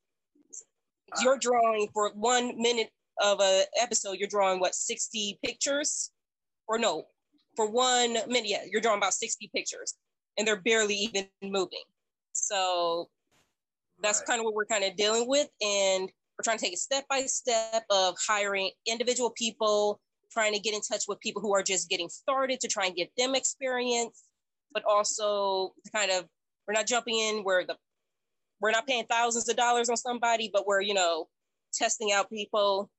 You're 1.22 1.38
drawing 1.38 1.88
for 1.92 2.12
one 2.14 2.54
minute 2.56 2.88
of 3.22 3.40
a 3.40 3.64
episode, 3.80 4.16
you're 4.18 4.28
drawing 4.28 4.60
what, 4.60 4.74
60 4.74 5.38
pictures? 5.44 6.10
Or 6.68 6.78
no, 6.78 7.04
for 7.56 7.70
one 7.70 8.14
minute, 8.28 8.46
yeah, 8.48 8.62
you're 8.70 8.80
drawing 8.80 8.98
about 8.98 9.14
60 9.14 9.50
pictures 9.54 9.94
and 10.38 10.46
they're 10.46 10.60
barely 10.60 10.94
even 10.94 11.28
moving. 11.42 11.82
So 12.32 13.08
that's 14.02 14.20
right. 14.20 14.26
kind 14.26 14.40
of 14.40 14.44
what 14.44 14.54
we're 14.54 14.66
kind 14.66 14.84
of 14.84 14.96
dealing 14.96 15.28
with. 15.28 15.48
And 15.60 16.10
we're 16.38 16.44
trying 16.44 16.58
to 16.58 16.64
take 16.64 16.74
a 16.74 16.78
step 16.78 17.04
by 17.08 17.22
step 17.22 17.84
of 17.90 18.16
hiring 18.26 18.70
individual 18.86 19.30
people 19.30 20.00
trying 20.32 20.54
to 20.54 20.60
get 20.60 20.74
in 20.74 20.80
touch 20.80 21.04
with 21.06 21.20
people 21.20 21.42
who 21.42 21.54
are 21.54 21.62
just 21.62 21.88
getting 21.90 22.08
started 22.08 22.58
to 22.60 22.68
try 22.68 22.86
and 22.86 22.96
get 22.96 23.10
them 23.18 23.34
experience, 23.34 24.24
but 24.72 24.82
also 24.88 25.74
kind 25.94 26.10
of 26.10 26.24
we're 26.66 26.74
not 26.74 26.86
jumping 26.86 27.18
in 27.18 27.44
where 27.44 27.64
the 27.66 27.76
we're 28.60 28.70
not 28.70 28.86
paying 28.86 29.04
thousands 29.10 29.48
of 29.48 29.56
dollars 29.56 29.88
on 29.88 29.96
somebody, 29.96 30.48
but 30.52 30.66
we're 30.66 30.80
you 30.80 30.94
know 30.94 31.28
testing 31.74 32.12
out 32.12 32.30
people. 32.30 32.90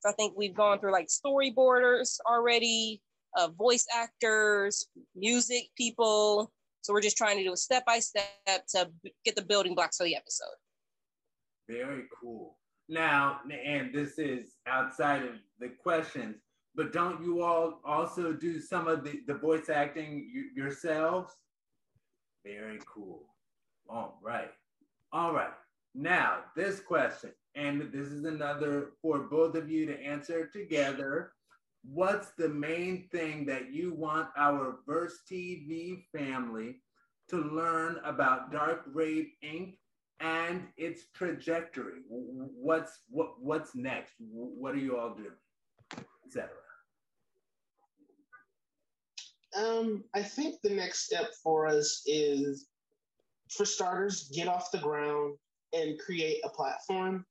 So 0.00 0.08
I 0.08 0.12
think 0.12 0.34
we've 0.36 0.54
gone 0.54 0.80
through 0.80 0.92
like 0.92 1.08
storyboarders 1.08 2.18
already, 2.26 3.02
uh, 3.36 3.48
voice 3.48 3.86
actors, 3.94 4.88
music 5.14 5.68
people. 5.76 6.50
So 6.80 6.92
we're 6.92 7.02
just 7.02 7.16
trying 7.16 7.36
to 7.36 7.44
do 7.44 7.52
a 7.52 7.56
step 7.56 7.84
by 7.84 7.98
step 7.98 8.66
to 8.70 8.90
get 9.24 9.36
the 9.36 9.42
building 9.42 9.74
blocks 9.74 9.98
for 9.98 10.04
the 10.04 10.16
episode. 10.16 10.56
Very 11.68 12.04
cool. 12.20 12.56
Now, 12.88 13.40
and 13.64 13.94
this 13.94 14.18
is 14.18 14.56
outside 14.66 15.22
of 15.22 15.34
the 15.60 15.68
questions, 15.68 16.36
but 16.74 16.92
don't 16.92 17.22
you 17.22 17.42
all 17.42 17.80
also 17.84 18.32
do 18.32 18.58
some 18.58 18.88
of 18.88 19.04
the, 19.04 19.20
the 19.26 19.34
voice 19.34 19.68
acting 19.68 20.28
yourselves? 20.56 21.32
Very 22.44 22.80
cool. 22.92 23.26
All 23.88 24.18
right. 24.22 24.50
All 25.12 25.32
right. 25.32 25.52
Now, 25.94 26.38
this 26.56 26.80
question, 26.80 27.30
and 27.54 27.90
this 27.92 28.08
is 28.08 28.24
another 28.24 28.92
for 29.02 29.20
both 29.20 29.54
of 29.54 29.70
you 29.70 29.86
to 29.86 30.00
answer 30.00 30.46
together. 30.46 31.32
What's 31.82 32.32
the 32.36 32.48
main 32.48 33.08
thing 33.10 33.46
that 33.46 33.72
you 33.72 33.94
want 33.94 34.28
our 34.36 34.78
Verse 34.86 35.20
TV 35.30 36.04
family 36.16 36.76
to 37.28 37.36
learn 37.38 37.98
about 38.04 38.52
Dark 38.52 38.84
Rave 38.92 39.28
Inc. 39.42 39.78
and 40.20 40.66
its 40.76 41.04
trajectory? 41.14 42.00
What's 42.08 43.00
what 43.08 43.40
what's 43.40 43.74
next? 43.74 44.12
What 44.20 44.74
are 44.74 44.78
you 44.78 44.98
all 44.98 45.14
doing? 45.14 46.04
Etc. 46.26 46.48
Um, 49.56 50.04
I 50.14 50.22
think 50.22 50.60
the 50.62 50.70
next 50.70 51.06
step 51.06 51.30
for 51.42 51.66
us 51.66 52.02
is, 52.06 52.68
for 53.50 53.64
starters, 53.64 54.30
get 54.32 54.46
off 54.46 54.70
the 54.70 54.78
ground 54.78 55.36
and 55.72 55.98
create 55.98 56.38
a 56.44 56.50
platform 56.50 57.24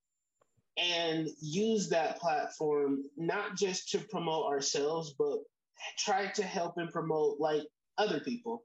and 0.79 1.29
use 1.41 1.89
that 1.89 2.19
platform 2.19 3.03
not 3.17 3.57
just 3.57 3.89
to 3.89 4.00
promote 4.00 4.45
ourselves, 4.45 5.13
but 5.17 5.39
try 5.98 6.27
to 6.27 6.43
help 6.43 6.77
and 6.77 6.89
promote 6.91 7.39
like 7.39 7.63
other 7.98 8.19
people, 8.19 8.63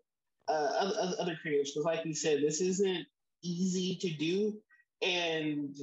uh, 0.49 0.53
other, 0.53 1.15
other 1.19 1.39
creators. 1.41 1.73
Because, 1.73 1.85
like 1.85 2.05
we 2.05 2.15
said, 2.15 2.41
this 2.41 2.61
isn't 2.61 3.07
easy 3.43 3.97
to 3.97 4.11
do, 4.15 4.57
and 5.03 5.77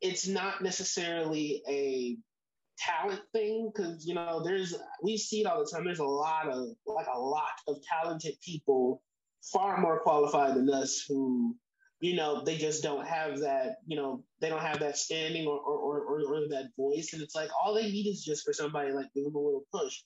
it's 0.00 0.28
not 0.28 0.62
necessarily 0.62 1.62
a 1.68 2.16
talent 2.78 3.22
thing 3.32 3.70
because 3.74 4.06
you 4.06 4.14
know 4.14 4.42
there's 4.44 4.74
we 5.02 5.16
see 5.16 5.40
it 5.40 5.46
all 5.46 5.64
the 5.64 5.70
time 5.70 5.82
there's 5.82 5.98
a 5.98 6.04
lot 6.04 6.46
of 6.46 6.68
like 6.84 7.06
a 7.12 7.18
lot 7.18 7.58
of 7.68 7.76
talented 7.82 8.34
people 8.44 9.02
far 9.42 9.80
more 9.80 10.00
qualified 10.00 10.54
than 10.54 10.68
us 10.70 11.02
who 11.08 11.56
you 12.00 12.14
know 12.14 12.44
they 12.44 12.56
just 12.56 12.82
don't 12.82 13.06
have 13.06 13.40
that 13.40 13.76
you 13.86 13.96
know 13.96 14.22
they 14.40 14.48
don't 14.48 14.62
have 14.62 14.80
that 14.80 14.98
standing 14.98 15.46
or 15.46 15.58
or, 15.58 16.00
or, 16.00 16.20
or 16.22 16.48
that 16.48 16.70
voice. 16.76 17.12
And 17.12 17.22
it's 17.22 17.34
like 17.34 17.50
all 17.62 17.74
they 17.74 17.90
need 17.90 18.06
is 18.06 18.24
just 18.24 18.44
for 18.44 18.52
somebody 18.52 18.92
like 18.92 19.12
give 19.14 19.24
them 19.24 19.34
a 19.34 19.38
little 19.38 19.64
push. 19.72 20.02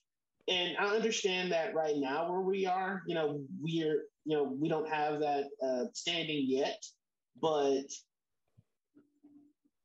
And 0.49 0.76
i 0.78 0.87
understand 0.87 1.52
that 1.52 1.75
right 1.75 1.97
now 1.97 2.30
where 2.30 2.40
we 2.40 2.66
are 2.66 3.02
you 3.06 3.14
know 3.14 3.40
we're 3.61 4.04
you 4.25 4.37
know 4.37 4.44
we 4.44 4.68
don't 4.68 4.88
have 4.88 5.20
that 5.20 5.44
uh, 5.62 5.85
standing 5.92 6.44
yet 6.47 6.82
but 7.40 7.85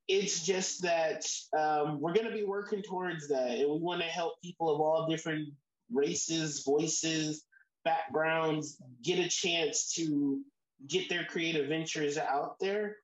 it's 0.08 0.46
just 0.46 0.84
that 0.84 1.26
um, 1.58 2.00
we're 2.00 2.14
going 2.14 2.28
to 2.28 2.34
be 2.34 2.44
working 2.44 2.82
towards 2.84 3.28
that. 3.30 3.58
And 3.58 3.72
we 3.72 3.80
want 3.80 4.02
to 4.02 4.08
help 4.08 4.34
people 4.44 4.74
of 4.74 4.80
all 4.80 5.08
different 5.10 5.50
races 5.92 6.64
voices 6.64 7.44
backgrounds 7.84 8.78
get 9.04 9.20
a 9.20 9.30
chance 9.30 9.94
to 9.94 10.42
get 10.88 11.10
their 11.10 11.26
creative 11.26 11.68
ventures 11.68 12.18
out 12.18 12.56
there. 12.60 12.98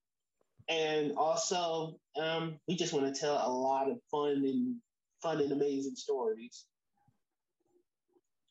And 0.69 1.13
also 1.17 1.99
um, 2.19 2.59
we 2.67 2.75
just 2.75 2.93
want 2.93 3.13
to 3.13 3.19
tell 3.19 3.41
a 3.43 3.51
lot 3.51 3.89
of 3.89 3.97
fun 4.09 4.43
and 4.45 4.75
fun 5.21 5.41
and 5.41 5.51
amazing 5.51 5.95
stories. 5.95 6.65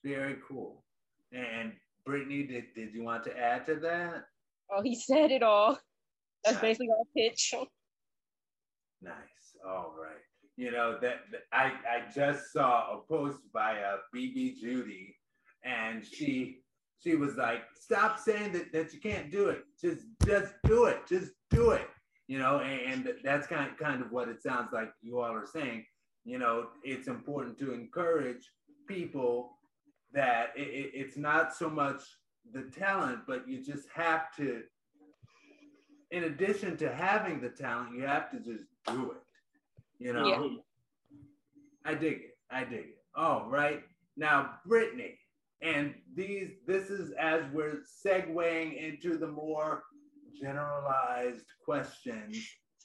Very 0.04 0.36
cool. 0.46 0.82
And 1.32 1.72
brittany 2.04 2.44
did, 2.44 2.64
did 2.74 2.94
you 2.94 3.04
want 3.04 3.24
to 3.24 3.38
add 3.38 3.66
to 3.66 3.76
that? 3.76 4.24
Oh 4.72 4.82
he 4.82 4.94
said 4.94 5.30
it 5.30 5.42
all. 5.42 5.78
That's 6.44 6.58
basically 6.58 6.88
our 6.90 7.04
pitch. 7.16 7.54
Nice. 9.02 9.14
All 9.66 9.94
right. 10.00 10.16
You 10.56 10.70
know 10.70 10.98
that, 11.00 11.20
that 11.32 11.42
I 11.52 11.72
I 11.88 12.12
just 12.14 12.52
saw 12.52 12.98
a 12.98 13.00
post 13.08 13.38
by 13.52 13.78
uh, 13.80 13.96
BB 14.14 14.58
Judy, 14.60 15.16
and 15.64 16.04
she 16.04 16.60
she 17.02 17.14
was 17.14 17.36
like, 17.36 17.62
"Stop 17.74 18.18
saying 18.18 18.52
that 18.52 18.72
that 18.72 18.92
you 18.92 19.00
can't 19.00 19.30
do 19.30 19.48
it. 19.48 19.64
Just 19.80 20.06
just 20.24 20.54
do 20.64 20.84
it. 20.84 21.06
Just 21.08 21.32
do 21.50 21.70
it." 21.70 21.88
You 22.28 22.38
know, 22.38 22.60
and, 22.60 23.06
and 23.06 23.14
that's 23.24 23.46
kind 23.46 23.70
kind 23.78 24.02
of 24.02 24.12
what 24.12 24.28
it 24.28 24.42
sounds 24.42 24.72
like 24.72 24.92
you 25.02 25.20
all 25.20 25.32
are 25.32 25.46
saying. 25.46 25.84
You 26.24 26.38
know, 26.38 26.68
it's 26.84 27.08
important 27.08 27.58
to 27.58 27.72
encourage 27.72 28.50
people 28.86 29.56
that 30.12 30.52
it, 30.56 30.68
it, 30.68 30.90
it's 30.94 31.16
not 31.16 31.54
so 31.54 31.70
much 31.70 32.02
the 32.52 32.62
talent, 32.62 33.20
but 33.26 33.48
you 33.48 33.64
just 33.64 33.88
have 33.94 34.34
to 34.36 34.62
in 36.10 36.24
addition 36.24 36.76
to 36.76 36.92
having 36.92 37.40
the 37.40 37.48
talent, 37.48 37.94
you 37.94 38.02
have 38.02 38.30
to 38.30 38.38
just 38.40 38.64
do 38.86 39.12
it. 39.12 40.04
You 40.04 40.12
know, 40.12 40.26
yeah. 40.26 41.20
I 41.84 41.94
dig 41.94 42.12
it. 42.12 42.38
I 42.50 42.64
dig 42.64 42.80
it. 42.80 42.98
All 43.14 43.46
right. 43.48 43.82
Now, 44.16 44.54
Brittany, 44.66 45.18
and 45.62 45.94
these 46.14 46.50
this 46.66 46.90
is 46.90 47.12
as 47.18 47.42
we're 47.52 47.82
segueing 48.04 48.76
into 48.76 49.18
the 49.18 49.26
more 49.26 49.82
generalized 50.40 51.46
questions 51.64 52.38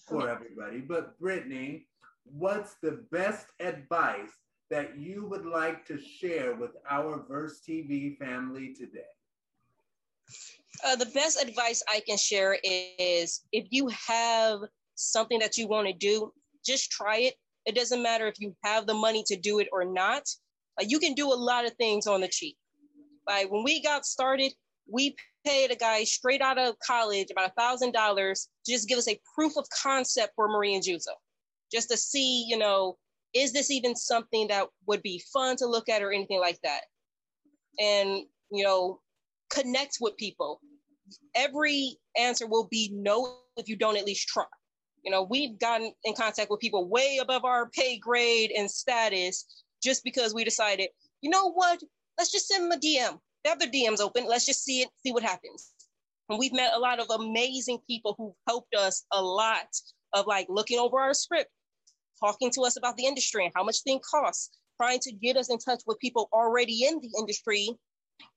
for 0.08 0.30
everybody. 0.30 0.80
But 0.82 1.18
Brittany, 1.20 1.88
what's 2.26 2.76
the 2.82 3.06
best 3.12 3.48
advice 3.60 4.32
that 4.70 4.98
you 4.98 5.26
would 5.28 5.46
like 5.46 5.86
to 5.88 6.00
share 6.00 6.56
with 6.56 6.72
our 6.90 7.26
Verse 7.28 7.62
TV 7.68 8.18
family 8.18 8.74
today? 8.74 9.02
Uh, 10.84 10.96
the 10.96 11.06
best 11.08 11.42
advice 11.42 11.82
I 11.88 12.02
can 12.06 12.18
share 12.18 12.58
is 12.64 13.42
if 13.52 13.68
you 13.70 13.90
have 14.08 14.60
something 14.96 15.40
that 15.40 15.58
you 15.58 15.68
want 15.68 15.88
to 15.88 15.94
do, 15.94 16.34
just 16.66 16.92
try 16.92 17.18
it. 17.20 17.36
It 17.66 17.76
doesn't 17.76 18.04
matter 18.04 18.28
if 18.28 18.40
you 18.40 18.56
have 18.64 18.86
the 18.86 18.94
money 18.94 19.24
to 19.28 19.38
do 19.38 19.60
it 19.60 19.68
or 19.72 19.86
not. 19.86 20.24
Uh, 20.80 20.86
you 20.88 21.00
can 21.00 21.14
do 21.14 21.32
a 21.32 21.36
lot 21.36 21.66
of 21.66 21.74
things 21.76 22.08
on 22.08 22.22
the 22.22 22.28
cheap. 22.28 22.58
Like 23.28 23.52
when 23.52 23.64
we 23.64 23.82
got 23.82 24.06
started, 24.06 24.54
we 24.88 25.16
paid 25.46 25.72
a 25.72 25.76
guy 25.76 26.04
straight 26.04 26.42
out 26.42 26.58
of 26.58 26.78
college 26.80 27.28
about 27.32 27.50
a 27.50 27.54
thousand 27.60 27.92
dollars 27.92 28.50
to 28.66 28.72
just 28.72 28.88
give 28.88 28.98
us 28.98 29.08
a 29.08 29.20
proof 29.34 29.58
of 29.58 29.66
concept 29.70 30.34
for 30.36 30.48
Marie 30.48 30.76
and 30.76 30.84
Juzo, 30.84 31.14
just 31.72 31.90
to 31.90 31.98
see, 31.98 32.46
you 32.48 32.58
know, 32.58 32.98
is 33.34 33.52
this 33.52 33.72
even 33.72 33.96
something 33.96 34.48
that 34.48 34.68
would 34.88 35.02
be 35.02 35.22
fun 35.34 35.56
to 35.58 35.66
look 35.66 35.90
at 35.90 36.02
or 36.02 36.12
anything 36.12 36.40
like 36.40 36.60
that? 36.64 36.82
And 37.80 38.26
you 38.52 38.64
know, 38.64 39.02
connect 39.50 39.98
with 40.00 40.18
people. 40.18 40.62
Every 41.36 41.98
answer 42.18 42.48
will 42.48 42.68
be 42.70 42.92
no 42.94 43.38
if 43.58 43.68
you 43.68 43.76
don't 43.76 43.98
at 43.98 44.06
least 44.06 44.28
try. 44.28 44.46
You 45.04 45.12
know, 45.12 45.24
we've 45.24 45.60
gotten 45.60 45.94
in 46.04 46.14
contact 46.16 46.50
with 46.50 46.60
people 46.60 46.88
way 46.88 47.20
above 47.22 47.46
our 47.46 47.70
pay 47.70 47.98
grade 47.98 48.52
and 48.58 48.70
status 48.70 49.64
just 49.84 50.04
because 50.04 50.34
we 50.34 50.44
decided, 50.44 50.90
you 51.22 51.30
know 51.30 51.52
what? 51.52 51.80
Let's 52.18 52.32
just 52.32 52.48
send 52.48 52.64
them 52.64 52.72
a 52.72 52.82
DM. 52.82 53.20
They 53.44 53.50
have 53.50 53.60
their 53.60 53.70
DMs 53.70 54.00
open. 54.00 54.26
Let's 54.28 54.46
just 54.46 54.64
see 54.64 54.82
it, 54.82 54.90
see 55.06 55.12
what 55.12 55.24
happens. 55.24 55.74
And 56.30 56.40
we've 56.40 56.54
met 56.54 56.74
a 56.74 56.80
lot 56.80 57.00
of 57.00 57.08
amazing 57.10 57.80
people 57.88 58.16
who've 58.18 58.34
helped 58.48 58.74
us 58.74 59.06
a 59.12 59.22
lot 59.22 59.68
of 60.14 60.26
like 60.26 60.48
looking 60.50 60.80
over 60.80 61.00
our 61.00 61.14
script, 61.14 61.52
talking 62.20 62.50
to 62.52 62.62
us 62.62 62.78
about 62.78 62.98
the 62.98 63.06
industry 63.06 63.46
and 63.46 63.54
how 63.56 63.64
much 63.64 63.84
things 63.84 64.02
cost, 64.10 64.58
trying 64.82 65.00
to 65.00 65.12
get 65.12 65.38
us 65.38 65.52
in 65.52 65.60
touch 65.60 65.82
with 65.86 66.00
people 66.00 66.30
already 66.34 66.86
in 66.86 67.00
the 67.00 67.12
industry 67.20 67.70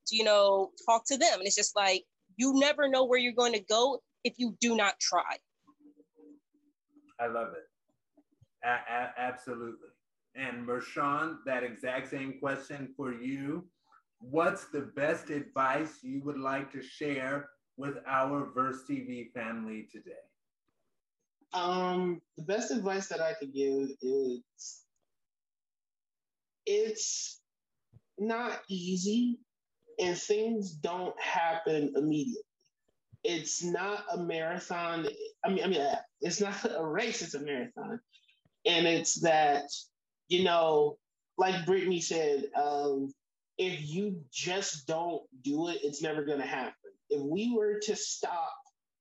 to, 0.07 0.17
you 0.17 0.25
know, 0.25 0.71
talk 0.87 1.05
to 1.07 1.17
them. 1.17 1.35
And 1.39 1.47
it's 1.47 1.57
just 1.57 1.75
like, 1.75 2.05
you 2.37 2.53
never 2.55 2.89
know 2.89 3.05
where 3.05 3.19
you're 3.19 3.33
going 3.33 3.55
to 3.55 3.65
go 3.69 4.01
if 4.25 4.35
you 4.37 4.57
do 4.61 4.77
not 4.77 4.95
try. 5.01 5.39
I 7.21 7.27
love 7.27 7.49
it. 7.57 7.65
A- 8.65 8.93
a- 8.93 9.13
absolutely. 9.19 9.89
And 10.39 10.67
Mershawn, 10.67 11.39
that 11.47 11.65
exact 11.65 12.11
same 12.11 12.39
question 12.39 12.95
for 12.97 13.13
you. 13.13 13.65
What's 14.21 14.67
the 14.67 14.83
best 14.95 15.31
advice 15.31 15.99
you 16.03 16.23
would 16.25 16.39
like 16.39 16.71
to 16.73 16.83
share 16.83 17.49
with 17.77 17.97
our 18.07 18.51
Verse 18.55 18.83
TV 18.89 19.33
family 19.33 19.89
today? 19.91 20.13
Um, 21.53 22.21
the 22.37 22.45
best 22.45 22.71
advice 22.71 23.09
that 23.09 23.21
I 23.21 23.33
could 23.33 23.53
give 23.53 23.89
is 24.01 24.83
it's 26.67 27.41
not 28.19 28.61
easy 28.69 29.39
and 29.99 30.17
things 30.17 30.73
don't 30.73 31.19
happen 31.21 31.93
immediately. 31.97 32.43
It's 33.25 33.65
not 33.65 34.05
a 34.13 34.19
marathon. 34.19 35.09
I 35.45 35.49
mean, 35.49 35.65
I 35.65 35.67
mean, 35.67 35.87
it's 36.21 36.41
not 36.41 36.55
a 36.65 36.87
race. 36.87 37.23
It's 37.23 37.35
a 37.35 37.41
marathon, 37.41 37.99
and 38.65 38.87
it's 38.87 39.21
that 39.23 39.65
you 40.29 40.45
know, 40.45 40.99
like 41.37 41.67
Brittany 41.67 42.01
said, 42.01 42.45
um, 42.55 43.13
if 43.57 43.89
you 43.89 44.21
just 44.33 44.87
don't 44.87 45.23
do 45.43 45.69
it, 45.69 45.79
it's 45.83 46.03
never 46.03 46.25
going 46.25 46.41
to 46.41 46.47
happen. 46.47 46.75
If 47.11 47.23
we 47.23 47.55
were 47.57 47.81
to 47.85 47.97
stop 47.97 48.55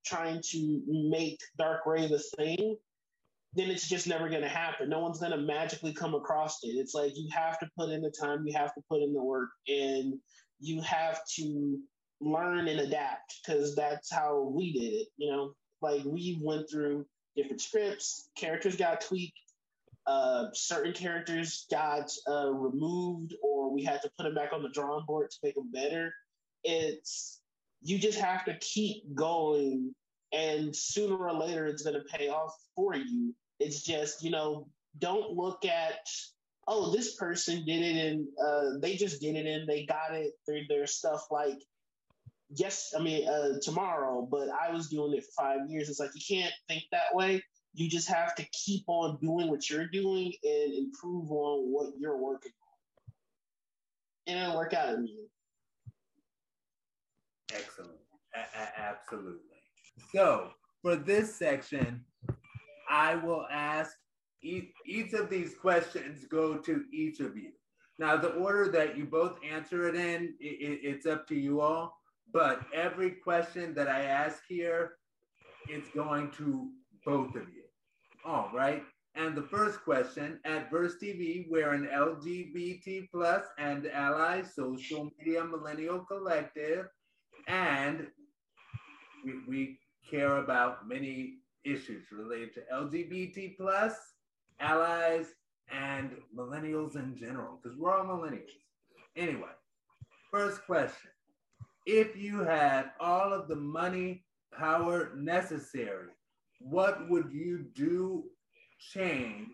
trying 0.06 0.42
to 0.52 0.82
make 0.88 1.40
Dark 1.58 1.86
Rave 1.86 2.12
a 2.12 2.20
thing, 2.20 2.78
then 3.54 3.70
it's 3.70 3.88
just 3.88 4.08
never 4.08 4.30
going 4.30 4.42
to 4.42 4.48
happen. 4.48 4.90
No 4.90 5.00
one's 5.00 5.20
going 5.20 5.32
to 5.32 5.38
magically 5.38 5.94
come 5.94 6.16
across 6.16 6.60
it. 6.64 6.70
It's 6.70 6.94
like 6.94 7.14
you 7.16 7.30
have 7.34 7.60
to 7.60 7.70
put 7.78 7.90
in 7.90 8.02
the 8.02 8.12
time, 8.12 8.46
you 8.46 8.54
have 8.58 8.74
to 8.76 8.82
put 8.90 9.02
in 9.02 9.14
the 9.14 9.24
work, 9.24 9.50
and 9.68 10.14
you 10.60 10.82
have 10.82 11.20
to 11.36 11.80
learn 12.20 12.68
and 12.68 12.80
adapt 12.80 13.36
because 13.46 13.76
that's 13.76 14.12
how 14.12 14.52
we 14.54 14.74
did 14.74 14.94
it. 14.94 15.08
You 15.18 15.32
know, 15.32 15.54
like 15.82 16.04
we 16.06 16.40
went 16.42 16.70
through 16.70 17.06
different 17.36 17.62
scripts, 17.62 18.30
characters 18.36 18.76
got 18.76 19.02
tweaked, 19.02 19.40
uh, 20.08 20.46
certain 20.54 20.94
characters 20.94 21.66
got 21.70 22.10
uh, 22.30 22.50
removed 22.50 23.36
or 23.44 23.74
we 23.74 23.84
had 23.84 24.02
to 24.02 24.10
put 24.18 24.24
them 24.24 24.34
back 24.34 24.54
on 24.54 24.64
the 24.64 24.70
drawing 24.70 25.06
board 25.06 25.30
to 25.30 25.38
make 25.44 25.56
them 25.56 25.70
better. 25.72 26.14
It's 26.64 27.42
you 27.82 28.00
just 28.00 28.20
have 28.20 28.46
to 28.46 28.58
keep 28.60 29.04
going, 29.14 29.94
and 30.34 30.76
sooner 30.76 31.16
or 31.16 31.34
later 31.34 31.68
it's 31.68 31.84
going 31.84 31.96
to 31.96 32.18
pay 32.18 32.30
off 32.30 32.56
for 32.76 32.96
you. 32.96 33.36
It's 33.60 33.84
just 33.84 34.24
you 34.24 34.32
know 34.32 34.68
don't 34.98 35.34
look 35.34 35.66
at 35.66 36.08
oh 36.68 36.92
this 36.92 37.16
person 37.16 37.66
did 37.66 37.82
it 37.84 38.06
and 38.08 38.28
uh, 38.44 38.80
they 38.82 38.96
just 38.96 39.22
did 39.22 39.36
it 39.36 39.46
and 39.46 39.68
they 39.68 39.86
got 39.86 40.14
it. 40.14 40.32
through 40.46 40.62
their 40.70 40.88
stuff 40.88 41.28
like 41.32 41.60
yes, 42.56 42.94
I 42.98 43.02
mean 43.02 43.28
uh, 43.28 43.60
tomorrow, 43.62 44.28
but 44.30 44.48
I 44.50 44.72
was 44.72 44.88
doing 44.88 45.14
it 45.14 45.26
for 45.26 45.44
five 45.44 45.70
years. 45.70 45.90
It's 45.90 46.00
like 46.00 46.12
you 46.16 46.22
can't 46.38 46.54
think 46.70 46.84
that 46.92 47.14
way 47.14 47.44
you 47.78 47.88
just 47.88 48.10
have 48.10 48.34
to 48.36 48.44
keep 48.52 48.84
on 48.88 49.20
doing 49.22 49.50
what 49.50 49.70
you're 49.70 49.88
doing 49.88 50.34
and 50.44 50.74
improve 50.74 51.32
on 51.32 51.72
what 51.72 51.94
you're 52.00 52.18
working 52.18 52.52
on. 53.08 53.14
And 54.26 54.40
it'll 54.44 54.58
work 54.58 54.74
out 54.74 54.96
in 54.96 54.96
end. 54.96 55.10
Excellent. 57.54 57.92
A- 58.36 58.80
absolutely. 58.80 59.42
So 60.12 60.50
for 60.82 60.96
this 60.96 61.36
section, 61.36 62.04
I 62.90 63.16
will 63.16 63.46
ask 63.52 63.92
each, 64.42 64.72
each 64.86 65.14
of 65.14 65.30
these 65.30 65.54
questions 65.54 66.26
go 66.26 66.58
to 66.58 66.84
each 66.92 67.20
of 67.20 67.38
you. 67.38 67.52
Now, 68.00 68.18
the 68.18 68.34
order 68.34 68.72
that 68.72 68.98
you 68.98 69.06
both 69.06 69.38
answer 69.48 69.88
it 69.88 69.96
in, 69.96 70.34
it, 70.40 70.80
it's 70.84 71.06
up 71.06 71.28
to 71.28 71.36
you 71.36 71.62
all. 71.62 71.96
But 72.34 72.62
every 72.74 73.12
question 73.12 73.76
that 73.76 73.88
I 73.88 74.02
ask 74.02 74.42
here, 74.50 74.94
it's 75.70 75.90
going 75.90 76.32
to 76.32 76.70
both 77.06 77.36
of 77.36 77.44
you. 77.56 77.67
All 78.28 78.52
right. 78.54 78.84
And 79.16 79.38
the 79.38 79.44
first 79.44 79.86
question 79.86 80.42
Adverse 80.44 80.96
TV, 81.02 81.46
we're 81.50 81.72
an 81.72 81.88
LGBT 81.88 83.08
plus 83.10 83.46
and 83.58 83.88
ally 83.88 84.42
social 84.42 85.10
media 85.18 85.46
millennial 85.46 86.00
collective, 86.00 86.88
and 87.48 88.08
we, 89.24 89.34
we 89.48 89.80
care 90.12 90.40
about 90.40 90.90
many 90.90 91.36
issues 91.64 92.04
related 92.12 92.54
to 92.56 92.64
LGBT 92.74 93.56
plus, 93.56 93.94
allies, 94.60 95.28
and 95.72 96.12
millennials 96.38 96.98
in 96.98 97.16
general, 97.18 97.62
because 97.64 97.78
we're 97.78 97.98
all 97.98 98.04
millennials. 98.04 98.52
Anyway, 99.16 99.56
first 100.30 100.66
question. 100.66 101.12
If 101.86 102.18
you 102.18 102.44
had 102.44 102.92
all 103.00 103.32
of 103.32 103.48
the 103.48 103.56
money, 103.56 104.26
power 104.54 105.14
necessary 105.16 106.10
what 106.60 107.10
would 107.10 107.32
you 107.32 107.66
do 107.74 108.24
change 108.94 109.50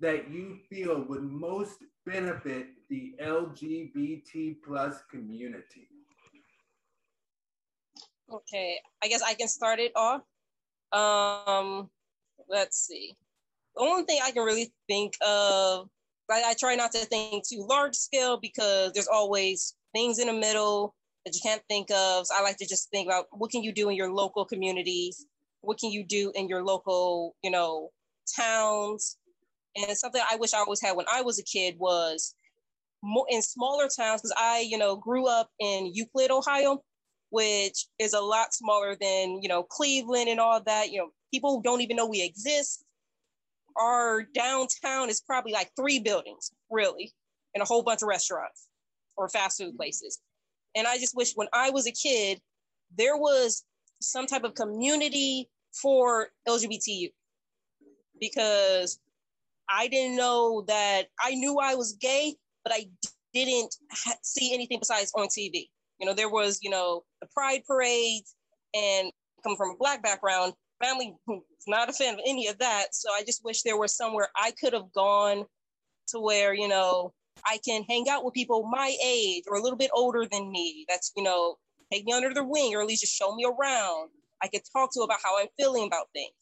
that 0.00 0.30
you 0.30 0.58
feel 0.68 1.04
would 1.08 1.22
most 1.22 1.78
benefit 2.06 2.66
the 2.90 3.14
LGBT 3.22 4.56
plus 4.66 5.02
community? 5.10 5.88
Okay, 8.32 8.78
I 9.02 9.08
guess 9.08 9.22
I 9.22 9.34
can 9.34 9.48
start 9.48 9.78
it 9.78 9.92
off. 9.94 10.22
Um, 10.92 11.90
let's 12.48 12.86
see. 12.86 13.14
The 13.76 13.82
only 13.82 14.04
thing 14.04 14.20
I 14.22 14.30
can 14.30 14.44
really 14.44 14.72
think 14.88 15.14
of, 15.26 15.88
like 16.28 16.44
I 16.44 16.54
try 16.58 16.74
not 16.74 16.92
to 16.92 16.98
think 16.98 17.46
too 17.46 17.66
large 17.68 17.94
scale 17.94 18.38
because 18.40 18.92
there's 18.92 19.08
always 19.08 19.74
things 19.94 20.18
in 20.18 20.28
the 20.28 20.32
middle 20.32 20.94
that 21.24 21.34
you 21.34 21.40
can't 21.42 21.62
think 21.68 21.90
of. 21.90 22.26
So 22.26 22.34
I 22.36 22.42
like 22.42 22.56
to 22.58 22.66
just 22.66 22.90
think 22.90 23.08
about 23.08 23.26
what 23.32 23.50
can 23.50 23.62
you 23.62 23.72
do 23.72 23.88
in 23.88 23.96
your 23.96 24.12
local 24.12 24.44
communities 24.44 25.26
what 25.64 25.78
can 25.78 25.90
you 25.90 26.04
do 26.04 26.32
in 26.34 26.48
your 26.48 26.62
local, 26.62 27.34
you 27.42 27.50
know, 27.50 27.90
towns? 28.36 29.18
And 29.76 29.96
something 29.96 30.22
I 30.30 30.36
wish 30.36 30.54
I 30.54 30.58
always 30.58 30.80
had 30.80 30.96
when 30.96 31.06
I 31.12 31.22
was 31.22 31.38
a 31.38 31.42
kid 31.42 31.76
was 31.78 32.34
more 33.02 33.26
in 33.28 33.42
smaller 33.42 33.88
towns 33.88 34.22
because 34.22 34.34
I, 34.36 34.60
you 34.60 34.78
know, 34.78 34.96
grew 34.96 35.26
up 35.26 35.50
in 35.60 35.90
Euclid, 35.92 36.30
Ohio, 36.30 36.82
which 37.30 37.86
is 37.98 38.14
a 38.14 38.20
lot 38.20 38.54
smaller 38.54 38.96
than, 39.00 39.42
you 39.42 39.48
know, 39.48 39.62
Cleveland 39.62 40.28
and 40.28 40.40
all 40.40 40.60
that. 40.62 40.90
You 40.90 40.98
know, 40.98 41.08
people 41.32 41.60
don't 41.60 41.80
even 41.80 41.96
know 41.96 42.06
we 42.06 42.22
exist. 42.22 42.84
Our 43.76 44.22
downtown 44.22 45.10
is 45.10 45.20
probably 45.20 45.52
like 45.52 45.70
three 45.76 45.98
buildings, 45.98 46.52
really, 46.70 47.12
and 47.54 47.62
a 47.62 47.66
whole 47.66 47.82
bunch 47.82 48.02
of 48.02 48.08
restaurants 48.08 48.68
or 49.16 49.28
fast 49.28 49.58
food 49.60 49.76
places. 49.76 50.20
And 50.76 50.86
I 50.86 50.98
just 50.98 51.16
wish 51.16 51.32
when 51.34 51.48
I 51.52 51.70
was 51.70 51.86
a 51.86 51.92
kid, 51.92 52.40
there 52.96 53.16
was 53.16 53.64
some 54.00 54.26
type 54.26 54.44
of 54.44 54.54
community 54.54 55.48
for 55.80 56.28
LGBT 56.48 57.12
because 58.20 58.98
I 59.68 59.88
didn't 59.88 60.16
know 60.16 60.64
that 60.68 61.04
I 61.20 61.34
knew 61.34 61.58
I 61.58 61.74
was 61.74 61.92
gay, 61.94 62.36
but 62.62 62.72
I 62.72 62.88
didn't 63.32 63.74
ha- 63.90 64.16
see 64.22 64.54
anything 64.54 64.78
besides 64.78 65.12
on 65.14 65.26
TV. 65.26 65.68
You 65.98 66.06
know, 66.06 66.14
there 66.14 66.30
was, 66.30 66.58
you 66.62 66.70
know, 66.70 67.04
the 67.20 67.28
pride 67.32 67.62
parades 67.66 68.34
and 68.74 69.10
coming 69.42 69.56
from 69.56 69.70
a 69.70 69.76
black 69.76 70.02
background, 70.02 70.54
family 70.82 71.14
who's 71.26 71.42
not 71.66 71.88
a 71.88 71.92
fan 71.92 72.14
of 72.14 72.20
any 72.26 72.48
of 72.48 72.58
that. 72.58 72.88
So 72.92 73.10
I 73.12 73.22
just 73.24 73.44
wish 73.44 73.62
there 73.62 73.78
was 73.78 73.96
somewhere 73.96 74.28
I 74.36 74.52
could 74.60 74.72
have 74.72 74.92
gone 74.92 75.44
to 76.08 76.20
where, 76.20 76.54
you 76.54 76.68
know, 76.68 77.12
I 77.46 77.58
can 77.64 77.84
hang 77.84 78.08
out 78.08 78.24
with 78.24 78.34
people 78.34 78.68
my 78.70 78.96
age 79.04 79.44
or 79.48 79.56
a 79.56 79.62
little 79.62 79.78
bit 79.78 79.90
older 79.94 80.26
than 80.30 80.50
me. 80.50 80.84
That's, 80.88 81.12
you 81.16 81.22
know, 81.22 81.56
take 81.92 82.04
me 82.04 82.12
under 82.12 82.32
their 82.32 82.44
wing 82.44 82.74
or 82.74 82.80
at 82.80 82.86
least 82.86 83.02
just 83.02 83.14
show 83.14 83.34
me 83.34 83.44
around. 83.44 84.10
I 84.44 84.48
could 84.48 84.60
talk 84.72 84.92
to 84.92 85.00
about 85.00 85.18
how 85.24 85.40
I'm 85.40 85.48
feeling 85.58 85.86
about 85.86 86.08
things. 86.12 86.34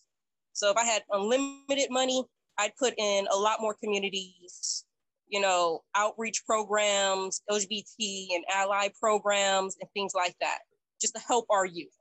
So 0.55 0.71
if 0.71 0.77
I 0.77 0.85
had 0.85 1.03
unlimited 1.11 1.89
money, 1.91 2.25
I'd 2.59 2.77
put 2.77 2.95
in 2.99 3.29
a 3.33 3.37
lot 3.37 3.61
more 3.61 3.77
communities, 3.83 4.85
you 5.29 5.41
know, 5.41 5.83
outreach 5.95 6.43
programs, 6.45 7.43
LGBT 7.49 8.35
and 8.35 8.45
ally 8.53 8.89
programs, 9.01 9.77
and 9.81 9.89
things 9.95 10.13
like 10.17 10.35
that, 10.41 10.59
just 11.01 11.15
to 11.15 11.21
help 11.21 11.47
our 11.49 11.65
youth. 11.65 11.95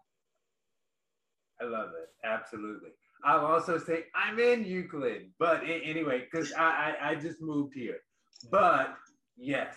I 1.62 1.66
love 1.66 1.90
it. 1.90 2.10
Absolutely. 2.26 2.90
I'll 3.24 3.46
also 3.46 3.78
say 3.78 4.06
I'm 4.16 4.40
in 4.40 4.66
Euclid, 4.66 5.30
but 5.38 5.62
anyway, 5.64 6.26
because 6.30 6.52
I, 6.54 6.96
I, 7.00 7.10
I 7.12 7.16
just 7.16 7.40
moved 7.40 7.76
here. 7.76 8.00
But 8.50 8.96
yes. 9.38 9.76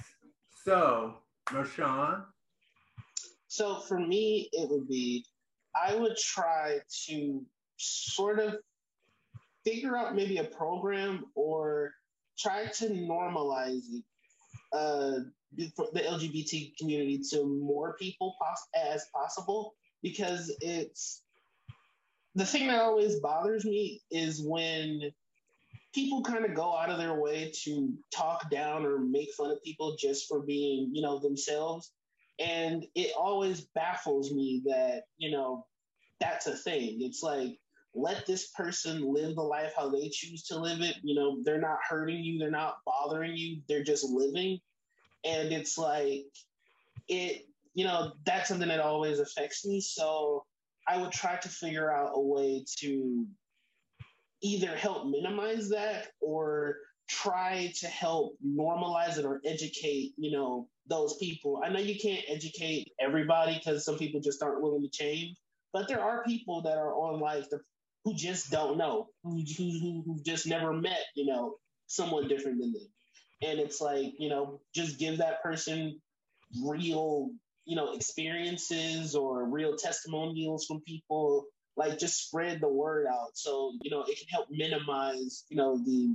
So, 0.64 1.18
Marshawn. 1.50 2.24
So 3.48 3.80
for 3.80 4.00
me, 4.00 4.48
it 4.52 4.70
would 4.70 4.88
be 4.88 5.26
I 5.74 5.94
would 5.94 6.16
try 6.16 6.78
to 7.06 7.44
sort 7.76 8.38
of 8.38 8.56
figure 9.64 9.96
out 9.96 10.14
maybe 10.14 10.38
a 10.38 10.44
program 10.44 11.24
or 11.34 11.92
try 12.38 12.66
to 12.66 12.88
normalize 12.90 13.82
uh, 14.72 15.20
the 15.56 16.00
LGBT 16.00 16.76
community 16.76 17.20
to 17.30 17.44
more 17.46 17.96
people 17.98 18.34
pos- 18.40 18.68
as 18.92 19.06
possible 19.14 19.74
because 20.02 20.54
it's 20.60 21.22
the 22.34 22.44
thing 22.44 22.66
that 22.66 22.80
always 22.80 23.20
bothers 23.20 23.64
me 23.64 24.02
is 24.10 24.42
when 24.42 25.12
people 25.94 26.22
kind 26.22 26.44
of 26.44 26.54
go 26.54 26.76
out 26.76 26.90
of 26.90 26.98
their 26.98 27.14
way 27.14 27.52
to 27.62 27.94
talk 28.12 28.50
down 28.50 28.84
or 28.84 28.98
make 28.98 29.32
fun 29.34 29.52
of 29.52 29.62
people 29.62 29.96
just 29.96 30.28
for 30.28 30.40
being 30.40 30.90
you 30.92 31.02
know 31.02 31.20
themselves 31.20 31.92
and 32.38 32.85
it 32.94 33.12
always 33.16 33.62
baffles 33.75 34.33
me 34.33 34.62
that, 34.66 35.03
you 35.18 35.31
know, 35.31 35.66
that's 36.20 36.47
a 36.47 36.57
thing. 36.57 36.99
It's 37.01 37.23
like, 37.23 37.59
let 37.94 38.27
this 38.27 38.49
person 38.49 39.14
live 39.14 39.37
the 39.37 39.42
life 39.42 39.73
how 39.77 39.88
they 39.88 40.09
choose 40.09 40.42
to 40.44 40.59
live 40.59 40.81
it. 40.81 40.97
You 41.03 41.14
know, 41.14 41.38
they're 41.44 41.61
not 41.61 41.79
hurting 41.88 42.25
you, 42.25 42.38
they're 42.38 42.51
not 42.51 42.79
bothering 42.85 43.37
you, 43.37 43.61
they're 43.68 43.85
just 43.85 44.05
living. 44.05 44.59
And 45.25 45.53
it's 45.53 45.79
like, 45.79 46.25
it, 47.09 47.47
you 47.75 47.85
know, 47.85 48.12
that's 48.25 48.49
something 48.49 48.68
that 48.68 48.81
always 48.81 49.20
affects 49.20 49.64
me. 49.64 49.81
So 49.81 50.44
I 50.88 51.01
would 51.01 51.12
try 51.12 51.37
to 51.37 51.49
figure 51.49 51.92
out 51.92 52.12
a 52.14 52.20
way 52.20 52.64
to 52.79 53.27
either 54.42 54.77
help 54.77 55.07
minimize 55.07 55.70
that 55.70 56.09
or 56.20 56.77
try 57.09 57.73
to 57.81 57.87
help 57.87 58.37
normalize 58.45 59.19
it 59.19 59.25
or 59.25 59.40
educate, 59.45 60.12
you 60.17 60.31
know, 60.31 60.69
those 60.88 61.17
people. 61.17 61.62
I 61.64 61.69
know 61.69 61.81
you 61.81 61.99
can't 61.99 62.25
educate 62.29 62.93
everybody 63.01 63.55
because 63.55 63.85
some 63.85 63.99
people 63.99 64.21
just 64.21 64.43
aren't 64.43 64.62
willing 64.62 64.83
to 64.83 64.88
change, 64.88 65.37
but 65.73 65.88
there 65.88 66.01
are 66.01 66.25
people 66.25 66.62
that 66.62 66.77
are 66.79 66.95
on 66.95 67.21
life 67.21 67.47
who 68.05 68.14
just 68.14 68.51
don't 68.51 68.77
know, 68.77 69.09
who, 69.23 69.43
who, 69.57 70.03
who 70.05 70.21
just 70.25 70.47
never 70.47 70.73
met, 70.73 71.05
you 71.14 71.27
know, 71.27 71.57
someone 71.87 72.29
different 72.29 72.61
than 72.61 72.73
them. 72.73 72.88
And 73.43 73.59
it's 73.59 73.81
like, 73.81 74.12
you 74.19 74.29
know, 74.29 74.61
just 74.75 74.99
give 74.99 75.19
that 75.19 75.43
person 75.43 76.01
real, 76.62 77.31
you 77.64 77.77
know, 77.77 77.95
experiences 77.95 79.14
or 79.14 79.49
real 79.49 79.77
testimonials 79.77 80.67
from 80.67 80.81
people. 80.83 81.47
Like 81.77 81.99
just 81.99 82.29
spread 82.29 82.61
the 82.61 82.69
word 82.69 83.07
out. 83.11 83.31
So, 83.35 83.73
you 83.83 83.90
know, 83.90 84.03
it 84.03 84.17
can 84.17 84.29
help 84.31 84.47
minimize, 84.51 85.45
you 85.49 85.57
know, 85.57 85.77
the 85.77 86.14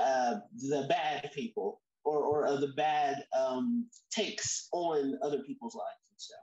uh, 0.00 0.36
the 0.68 0.86
bad 0.88 1.30
people 1.34 1.80
or, 2.04 2.18
or 2.18 2.46
uh, 2.46 2.56
the 2.56 2.72
bad 2.76 3.24
um, 3.36 3.86
takes 4.10 4.68
on 4.72 5.18
other 5.22 5.38
people's 5.40 5.74
lives 5.74 6.04
and 6.10 6.20
stuff. 6.20 6.38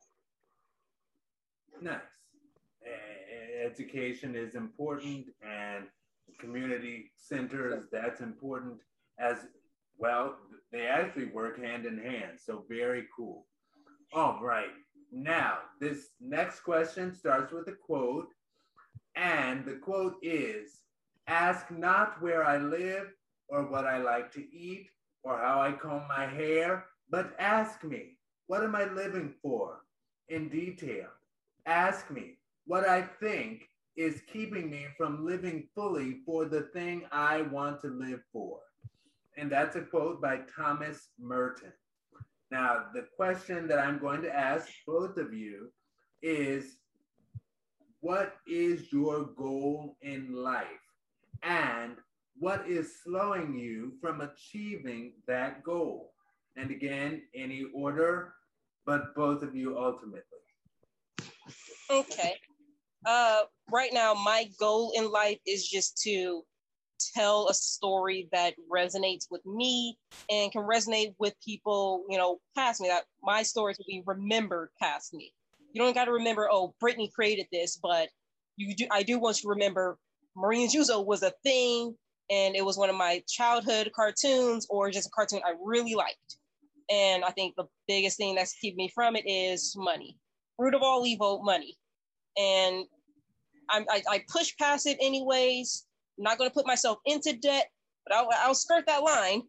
Nice. 1.82 2.02
education 3.66 4.36
is 4.36 4.56
important, 4.56 5.28
and 5.42 5.86
community 6.40 7.12
centers, 7.16 7.86
that's 7.92 8.22
important 8.22 8.80
as 9.20 9.38
well. 9.98 10.36
They 10.72 10.88
actually 10.88 11.26
work 11.26 11.62
hand 11.62 11.86
in 11.86 11.98
hand. 11.98 12.40
So 12.44 12.66
very 12.68 13.06
cool. 13.16 13.46
All 14.14 14.40
right. 14.42 14.72
Now, 15.12 15.60
this 15.80 16.10
next 16.20 16.62
question 16.62 17.14
starts 17.14 17.52
with 17.52 17.68
a 17.68 17.74
quote. 17.74 18.30
And 19.16 19.64
the 19.66 19.76
quote 19.76 20.16
is 20.22 20.80
Ask 21.28 21.72
not 21.72 22.22
where 22.22 22.44
I 22.44 22.58
live 22.58 23.14
or 23.54 23.64
what 23.64 23.86
I 23.86 24.00
like 24.00 24.32
to 24.34 24.42
eat 24.52 24.88
or 25.24 25.38
how 25.38 25.62
I 25.62 25.74
comb 25.74 26.04
my 26.10 26.26
hair, 26.26 26.86
but 27.10 27.36
ask 27.40 27.84
me, 27.84 28.18
what 28.48 28.64
am 28.64 28.76
I 28.76 28.86
living 28.86 29.36
for 29.42 29.82
in 30.28 30.50
detail? 30.50 31.08
Ask 31.68 32.10
me 32.10 32.40
what 32.66 32.90
I 32.90 33.04
think 33.04 33.70
is 33.96 34.24
keeping 34.32 34.72
me 34.72 34.88
from 34.98 35.24
living 35.24 35.68
fully 35.76 36.18
for 36.26 36.46
the 36.46 36.64
thing 36.74 37.04
I 37.12 37.44
want 37.44 37.80
to 37.82 37.90
live 37.90 38.22
for. 38.34 38.60
And 39.38 39.52
that's 39.52 39.76
a 39.76 39.82
quote 39.82 40.20
by 40.20 40.40
Thomas 40.56 41.10
Merton. 41.20 41.72
Now, 42.50 42.86
the 42.94 43.06
question 43.16 43.68
that 43.68 43.80
I'm 43.80 44.00
going 44.00 44.24
to 44.24 44.36
ask 44.36 44.68
both 44.88 45.18
of 45.18 45.32
you 45.34 45.72
is 46.24 46.78
what 48.02 48.36
is 48.48 48.92
your 48.92 49.26
goal 49.38 49.96
in 50.02 50.34
life? 50.34 50.66
And 51.44 51.98
what 52.38 52.68
is 52.68 53.02
slowing 53.04 53.58
you 53.58 53.94
from 54.02 54.22
achieving 54.22 55.14
that 55.28 55.64
goal? 55.64 56.14
And 56.56 56.72
again, 56.72 57.22
any 57.36 57.66
order, 57.74 58.34
but 58.86 59.16
both 59.16 59.44
of 59.44 59.56
you 59.56 59.78
ultimately. 59.78 60.22
Okay. 61.90 62.36
Uh, 63.06 63.42
right 63.72 63.92
now, 63.94 64.14
my 64.14 64.50
goal 64.60 64.94
in 64.96 65.12
life 65.12 65.40
is 65.46 65.68
just 65.68 65.98
to 66.04 66.44
tell 67.14 67.50
a 67.50 67.54
story 67.54 68.30
that 68.32 68.54
resonates 68.72 69.26
with 69.30 69.46
me 69.46 69.98
and 70.30 70.52
can 70.52 70.62
resonate 70.62 71.14
with 71.20 71.34
people, 71.44 72.06
you 72.10 72.18
know, 72.18 72.40
past 72.56 72.82
me. 72.82 72.88
That 72.88 73.04
my 73.22 73.44
stories 73.44 73.78
will 73.78 73.86
be 73.88 74.04
remembered 74.06 74.70
past 74.82 75.14
me. 75.14 75.34
You 75.74 75.82
don't 75.82 75.94
got 75.94 76.06
to 76.06 76.14
remember, 76.14 76.48
oh, 76.52 76.76
Brittany 76.80 77.12
created 77.14 77.48
this, 77.52 77.80
but 77.82 78.10
you 78.58 78.76
do. 78.76 78.86
I 78.92 79.04
do 79.04 79.20
want 79.20 79.38
you 79.38 79.50
to 79.50 79.50
remember, 79.50 79.98
Marie 80.36 80.64
and 80.64 80.72
Juzo 80.72 81.06
was 81.06 81.24
a 81.24 81.34
thing, 81.44 81.96
and 82.30 82.56
it 82.56 82.66
was 82.66 82.78
one 82.78 82.90
of 82.90 82.96
my 82.96 83.24
childhood 83.28 83.92
cartoons, 83.96 84.68
or 84.70 84.92
just 84.92 85.08
a 85.08 85.12
cartoon 85.12 85.42
I 85.46 85.54
really 85.64 85.96
liked. 85.96 86.38
And 86.92 87.24
I 87.24 87.32
think 87.32 87.56
the 87.56 87.66
biggest 87.88 88.18
thing 88.18 88.36
that's 88.36 88.54
keeping 88.54 88.78
me 88.78 88.92
from 88.94 89.16
it 89.16 89.26
is 89.26 89.74
money. 89.78 90.18
Root 90.58 90.76
of 90.76 90.82
all 90.82 91.06
evil, 91.06 91.42
money. 91.44 91.78
And 92.38 92.86
I'm, 93.70 93.86
I, 93.90 94.04
I 94.10 94.24
push 94.32 94.56
past 94.58 94.86
it 94.86 94.98
anyways. 95.02 95.86
I'm 96.18 96.24
not 96.24 96.38
going 96.38 96.50
to 96.50 96.54
put 96.54 96.68
myself 96.68 96.98
into 97.06 97.34
debt, 97.34 97.68
but 98.06 98.16
I'll, 98.16 98.30
I'll 98.38 98.56
skirt 98.56 98.86
that 98.88 99.04
line. 99.04 99.44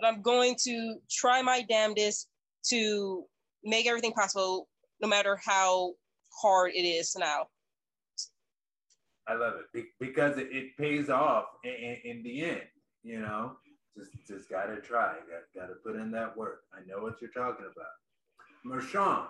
But 0.00 0.08
I'm 0.08 0.22
going 0.22 0.56
to 0.64 0.96
try 1.10 1.42
my 1.42 1.62
damnedest 1.68 2.28
to 2.70 3.24
make 3.64 3.86
everything 3.86 4.12
possible, 4.12 4.68
no 5.00 5.08
matter 5.08 5.38
how 5.44 5.92
hard 6.40 6.72
it 6.72 6.84
is 6.84 7.16
now. 7.18 7.48
I 9.28 9.34
love 9.34 9.54
it 9.74 9.86
because 10.00 10.38
it, 10.38 10.76
pays 10.78 11.10
off 11.10 11.44
in, 11.62 11.96
in, 12.04 12.22
the 12.22 12.44
end. 12.44 12.62
You 13.02 13.20
know, 13.20 13.56
just 13.96 14.12
just 14.26 14.48
gotta 14.48 14.80
try. 14.80 15.14
Got 15.14 15.60
gotta 15.62 15.74
put 15.84 15.96
in 15.96 16.10
that 16.12 16.36
work. 16.36 16.62
I 16.72 16.80
know 16.86 17.02
what 17.02 17.20
you're 17.20 17.30
talking 17.30 17.66
about. 17.66 17.86
Marshawn. 18.66 19.26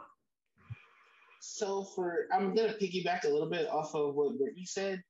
So 1.40 1.84
for 1.94 2.26
I'm 2.32 2.54
gonna 2.54 2.74
piggyback 2.74 3.24
a 3.24 3.28
little 3.28 3.50
bit 3.50 3.68
off 3.68 3.94
of 3.94 4.14
what 4.14 4.38
Brittany 4.38 4.64
said, 4.64 5.02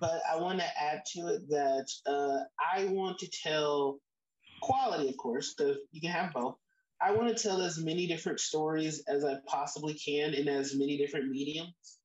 but 0.00 0.20
I 0.30 0.36
want 0.36 0.58
to 0.58 0.82
add 0.82 1.02
to 1.14 1.28
it 1.28 1.48
that 1.48 1.86
uh, 2.06 2.44
I 2.74 2.86
want 2.86 3.18
to 3.18 3.30
tell 3.30 3.98
quality, 4.60 5.08
of 5.08 5.16
course, 5.16 5.54
because 5.54 5.76
you 5.92 6.00
can 6.00 6.10
have 6.10 6.32
both. 6.32 6.56
I 7.00 7.10
want 7.12 7.36
to 7.36 7.42
tell 7.42 7.60
as 7.60 7.78
many 7.78 8.06
different 8.06 8.40
stories 8.40 9.02
as 9.08 9.24
I 9.24 9.38
possibly 9.46 9.94
can 9.94 10.34
in 10.34 10.48
as 10.48 10.74
many 10.74 10.96
different 10.96 11.30
mediums. 11.30 11.98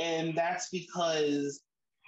And 0.00 0.34
that's 0.34 0.68
because 0.70 1.60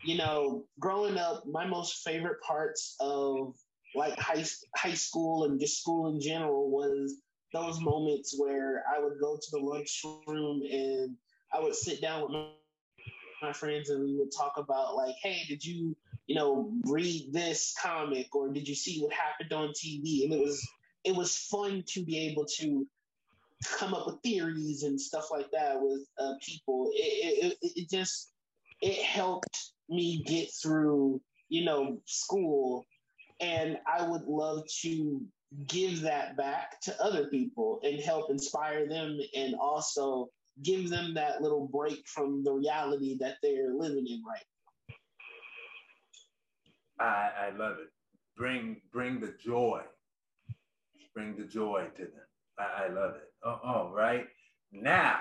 you 0.04 0.16
know, 0.16 0.64
growing 0.80 1.16
up, 1.16 1.44
my 1.46 1.66
most 1.66 2.02
favorite 2.02 2.40
parts 2.42 2.96
of 3.00 3.54
like 3.94 4.18
high 4.18 4.44
high 4.76 4.94
school 4.94 5.44
and 5.44 5.60
just 5.60 5.80
school 5.80 6.08
in 6.08 6.20
general 6.20 6.70
was 6.70 7.16
those 7.52 7.80
moments 7.80 8.34
where 8.38 8.84
I 8.92 8.98
would 8.98 9.20
go 9.20 9.36
to 9.36 9.50
the 9.50 9.58
lunchroom 9.58 10.62
and 10.70 11.16
I 11.52 11.60
would 11.60 11.74
sit 11.74 12.00
down 12.00 12.22
with 12.22 12.30
my, 12.30 12.48
my 13.42 13.52
friends 13.52 13.90
and 13.90 14.02
we 14.02 14.16
would 14.16 14.32
talk 14.36 14.54
about 14.56 14.96
like, 14.96 15.14
hey, 15.22 15.42
did 15.48 15.62
you, 15.62 15.94
you 16.26 16.34
know, 16.34 16.72
read 16.84 17.28
this 17.30 17.74
comic 17.80 18.34
or 18.34 18.50
did 18.50 18.66
you 18.66 18.74
see 18.74 19.00
what 19.00 19.12
happened 19.12 19.52
on 19.52 19.68
TV? 19.68 20.24
And 20.24 20.32
it 20.32 20.40
was 20.40 20.66
it 21.04 21.14
was 21.14 21.36
fun 21.36 21.84
to 21.88 22.04
be 22.04 22.18
able 22.30 22.46
to 22.58 22.86
come 23.78 23.94
up 23.94 24.06
with 24.06 24.20
theories 24.22 24.82
and 24.82 25.00
stuff 25.00 25.30
like 25.30 25.50
that 25.52 25.76
with 25.80 26.00
uh, 26.18 26.32
people. 26.40 26.90
It, 26.94 27.56
it, 27.60 27.72
it 27.76 27.90
just 27.90 28.32
it 28.80 29.02
helped 29.04 29.72
me 29.92 30.22
get 30.26 30.48
through, 30.62 31.20
you 31.48 31.64
know, 31.64 31.98
school. 32.06 32.86
And 33.40 33.78
I 33.86 34.08
would 34.08 34.22
love 34.22 34.64
to 34.82 35.20
give 35.66 36.00
that 36.02 36.36
back 36.36 36.80
to 36.82 37.02
other 37.02 37.26
people 37.26 37.80
and 37.82 38.00
help 38.00 38.30
inspire 38.30 38.88
them 38.88 39.18
and 39.34 39.54
also 39.56 40.30
give 40.62 40.90
them 40.90 41.14
that 41.14 41.42
little 41.42 41.66
break 41.66 42.06
from 42.06 42.44
the 42.44 42.52
reality 42.52 43.16
that 43.20 43.36
they're 43.42 43.74
living 43.74 44.06
in 44.06 44.22
right 44.26 44.44
now. 46.98 47.04
I, 47.04 47.30
I 47.46 47.56
love 47.56 47.78
it. 47.78 47.88
Bring 48.36 48.80
bring 48.92 49.20
the 49.20 49.34
joy. 49.42 49.80
Bring 51.14 51.36
the 51.36 51.44
joy 51.44 51.86
to 51.96 52.02
them. 52.02 52.26
I, 52.58 52.84
I 52.84 52.88
love 52.88 53.14
it. 53.16 53.32
Oh, 53.44 53.60
oh, 53.64 53.92
right. 53.92 54.26
Now, 54.72 55.20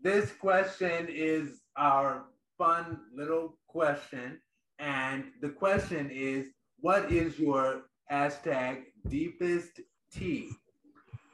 this 0.00 0.32
question 0.32 1.08
is 1.08 1.60
our 1.76 2.26
fun 2.58 3.00
little 3.16 3.58
question. 3.74 4.40
And 4.78 5.24
the 5.40 5.50
question 5.50 6.10
is 6.10 6.46
what 6.80 7.10
is 7.10 7.38
your 7.38 7.82
hashtag 8.10 8.84
deepest 9.08 9.80
tea? 10.12 10.50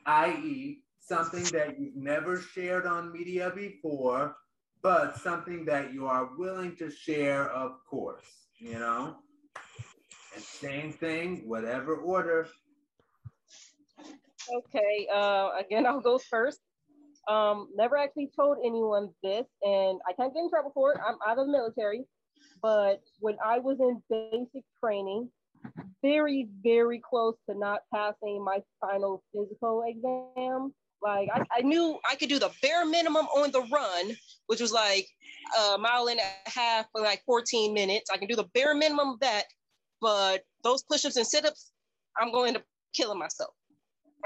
i.e., 0.06 0.82
something 0.98 1.44
that 1.56 1.78
you've 1.78 1.96
never 1.96 2.40
shared 2.40 2.86
on 2.86 3.12
media 3.12 3.52
before, 3.54 4.36
but 4.82 5.18
something 5.18 5.64
that 5.66 5.92
you 5.92 6.06
are 6.06 6.30
willing 6.38 6.74
to 6.76 6.90
share, 6.90 7.50
of 7.50 7.72
course, 7.88 8.24
you 8.58 8.78
know? 8.78 9.16
And 10.34 10.42
same 10.42 10.92
thing, 10.92 11.42
whatever 11.46 11.96
order. 11.96 12.48
Okay, 14.52 15.06
uh, 15.14 15.50
again, 15.60 15.86
I'll 15.86 16.00
go 16.00 16.18
first. 16.18 16.60
Um, 17.28 17.68
never 17.76 17.96
actually 17.96 18.30
told 18.34 18.56
anyone 18.64 19.10
this, 19.22 19.46
and 19.62 20.00
I 20.08 20.12
can't 20.14 20.32
get 20.32 20.40
in 20.40 20.50
trouble 20.50 20.72
for 20.72 20.92
it. 20.92 20.98
I'm 21.06 21.18
out 21.26 21.38
of 21.38 21.46
the 21.46 21.52
military. 21.52 22.06
But 22.62 23.02
when 23.20 23.36
I 23.44 23.58
was 23.58 23.78
in 23.80 24.02
basic 24.10 24.64
training, 24.82 25.30
very, 26.02 26.48
very 26.62 27.00
close 27.00 27.34
to 27.48 27.58
not 27.58 27.82
passing 27.92 28.44
my 28.44 28.60
final 28.80 29.22
physical 29.32 29.82
exam. 29.86 30.72
Like 31.02 31.28
I, 31.32 31.44
I 31.58 31.60
knew 31.62 31.98
I 32.10 32.14
could 32.14 32.28
do 32.28 32.38
the 32.38 32.50
bare 32.60 32.84
minimum 32.84 33.26
on 33.26 33.50
the 33.52 33.62
run, 33.72 34.16
which 34.46 34.60
was 34.60 34.72
like 34.72 35.06
a 35.58 35.78
mile 35.78 36.08
and 36.08 36.20
a 36.20 36.50
half 36.50 36.86
for 36.92 37.00
like 37.00 37.22
14 37.24 37.72
minutes. 37.72 38.10
I 38.12 38.18
can 38.18 38.28
do 38.28 38.36
the 38.36 38.48
bare 38.54 38.74
minimum 38.74 39.10
of 39.10 39.20
that, 39.20 39.44
but 40.00 40.42
those 40.62 40.82
push-ups 40.82 41.16
and 41.16 41.26
sit-ups, 41.26 41.72
I'm 42.20 42.32
going 42.32 42.52
to 42.54 42.62
killing 42.94 43.18
myself. 43.18 43.54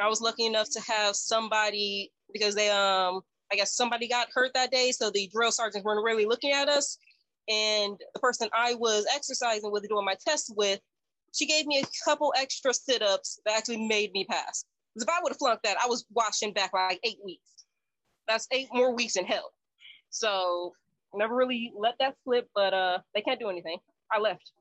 I 0.00 0.08
was 0.08 0.20
lucky 0.20 0.46
enough 0.46 0.68
to 0.72 0.80
have 0.80 1.14
somebody 1.14 2.10
because 2.32 2.56
they 2.56 2.70
um 2.70 3.20
I 3.52 3.56
guess 3.56 3.76
somebody 3.76 4.08
got 4.08 4.28
hurt 4.34 4.52
that 4.54 4.72
day, 4.72 4.90
so 4.90 5.10
the 5.10 5.30
drill 5.32 5.52
sergeants 5.52 5.84
weren't 5.84 6.04
really 6.04 6.24
looking 6.24 6.50
at 6.50 6.68
us. 6.68 6.98
And 7.48 7.96
the 8.14 8.20
person 8.20 8.48
I 8.54 8.74
was 8.74 9.06
exercising 9.14 9.70
with, 9.70 9.88
doing 9.88 10.04
my 10.04 10.16
test 10.26 10.52
with, 10.56 10.80
she 11.34 11.46
gave 11.46 11.66
me 11.66 11.80
a 11.80 12.04
couple 12.04 12.32
extra 12.36 12.72
sit 12.72 13.02
ups 13.02 13.40
that 13.44 13.56
actually 13.56 13.86
made 13.86 14.12
me 14.12 14.24
pass. 14.24 14.64
Because 14.94 15.04
if 15.04 15.08
I 15.08 15.20
would 15.22 15.30
have 15.30 15.38
flunked 15.38 15.64
that, 15.64 15.76
I 15.82 15.88
was 15.88 16.06
washing 16.12 16.52
back 16.52 16.72
like 16.72 17.00
eight 17.04 17.18
weeks. 17.24 17.64
That's 18.28 18.46
eight 18.52 18.68
more 18.72 18.94
weeks 18.94 19.16
in 19.16 19.24
hell. 19.26 19.52
So 20.10 20.72
never 21.12 21.34
really 21.34 21.72
let 21.76 21.94
that 21.98 22.14
slip, 22.24 22.48
but 22.54 22.72
uh, 22.72 22.98
they 23.14 23.20
can't 23.20 23.40
do 23.40 23.48
anything. 23.50 23.78
I 24.12 24.20
left. 24.20 24.52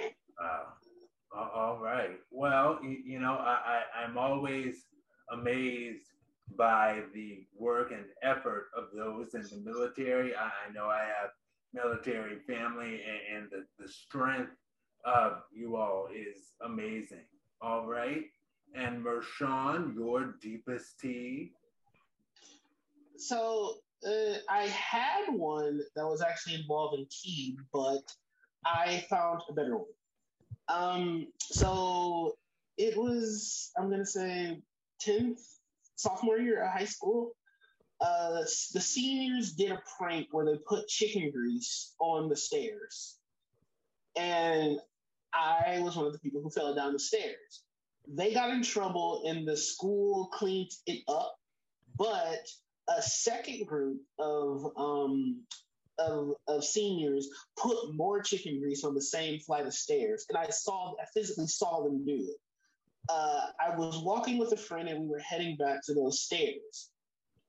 Uh, 0.00 1.38
all 1.54 1.78
right. 1.82 2.18
Well, 2.30 2.78
you, 2.82 3.20
know, 3.20 3.34
I, 3.34 3.82
I, 3.94 4.04
I'm 4.04 4.18
always 4.18 4.86
amazed 5.32 6.06
by 6.56 7.02
the 7.14 7.46
work 7.58 7.92
and 7.92 8.04
effort 8.22 8.68
of 8.76 8.84
those 8.94 9.34
in 9.34 9.42
the 9.42 9.70
military. 9.70 10.34
I 10.34 10.72
know 10.74 10.86
I 10.86 11.00
have 11.20 11.30
military 11.76 12.38
family 12.46 13.02
and, 13.02 13.36
and 13.36 13.50
the, 13.50 13.82
the 13.82 13.88
strength 13.88 14.52
of 15.04 15.42
you 15.52 15.76
all 15.76 16.08
is 16.14 16.54
amazing. 16.64 17.26
All 17.60 17.86
right. 17.86 18.24
And 18.74 19.04
Marshawn, 19.04 19.94
your 19.94 20.34
deepest 20.40 20.98
tea. 20.98 21.52
So 23.16 23.76
uh, 24.06 24.38
I 24.48 24.64
had 24.66 25.26
one 25.32 25.80
that 25.94 26.04
was 26.04 26.22
actually 26.22 26.56
involving 26.56 27.06
tea, 27.10 27.58
but 27.72 28.02
I 28.64 29.04
found 29.08 29.42
a 29.48 29.52
better 29.52 29.76
one. 29.76 29.86
Um, 30.68 31.28
so 31.40 32.36
it 32.76 32.96
was, 32.96 33.70
I'm 33.78 33.88
gonna 33.90 34.04
say, 34.04 34.60
tenth 35.00 35.40
sophomore 35.94 36.38
year 36.38 36.64
of 36.64 36.72
high 36.72 36.84
school. 36.84 37.32
Uh, 38.00 38.42
the 38.74 38.80
seniors 38.80 39.52
did 39.52 39.72
a 39.72 39.82
prank 39.98 40.28
where 40.30 40.44
they 40.44 40.58
put 40.58 40.88
chicken 40.88 41.30
grease 41.30 41.94
on 41.98 42.28
the 42.28 42.36
stairs, 42.36 43.16
and 44.16 44.78
I 45.32 45.80
was 45.80 45.96
one 45.96 46.06
of 46.06 46.12
the 46.12 46.18
people 46.18 46.42
who 46.42 46.50
fell 46.50 46.74
down 46.74 46.92
the 46.92 46.98
stairs. 46.98 47.62
They 48.08 48.34
got 48.34 48.50
in 48.50 48.62
trouble, 48.62 49.22
and 49.26 49.48
the 49.48 49.56
school 49.56 50.26
cleaned 50.26 50.72
it 50.86 51.02
up. 51.08 51.36
But 51.96 52.46
a 52.88 53.00
second 53.00 53.66
group 53.66 54.02
of 54.18 54.72
um, 54.76 55.42
of, 55.98 56.32
of 56.48 56.64
seniors 56.64 57.28
put 57.56 57.94
more 57.94 58.20
chicken 58.20 58.60
grease 58.60 58.84
on 58.84 58.94
the 58.94 59.02
same 59.02 59.40
flight 59.40 59.66
of 59.66 59.74
stairs, 59.74 60.26
and 60.28 60.36
I 60.36 60.50
saw, 60.50 60.94
I 61.00 61.04
physically 61.14 61.46
saw 61.46 61.82
them 61.82 62.04
do 62.04 62.28
it. 62.28 62.36
Uh, 63.08 63.46
I 63.60 63.76
was 63.76 63.98
walking 63.98 64.38
with 64.38 64.52
a 64.52 64.56
friend, 64.56 64.88
and 64.88 65.00
we 65.00 65.08
were 65.08 65.20
heading 65.20 65.56
back 65.56 65.84
to 65.86 65.94
those 65.94 66.20
stairs. 66.20 66.90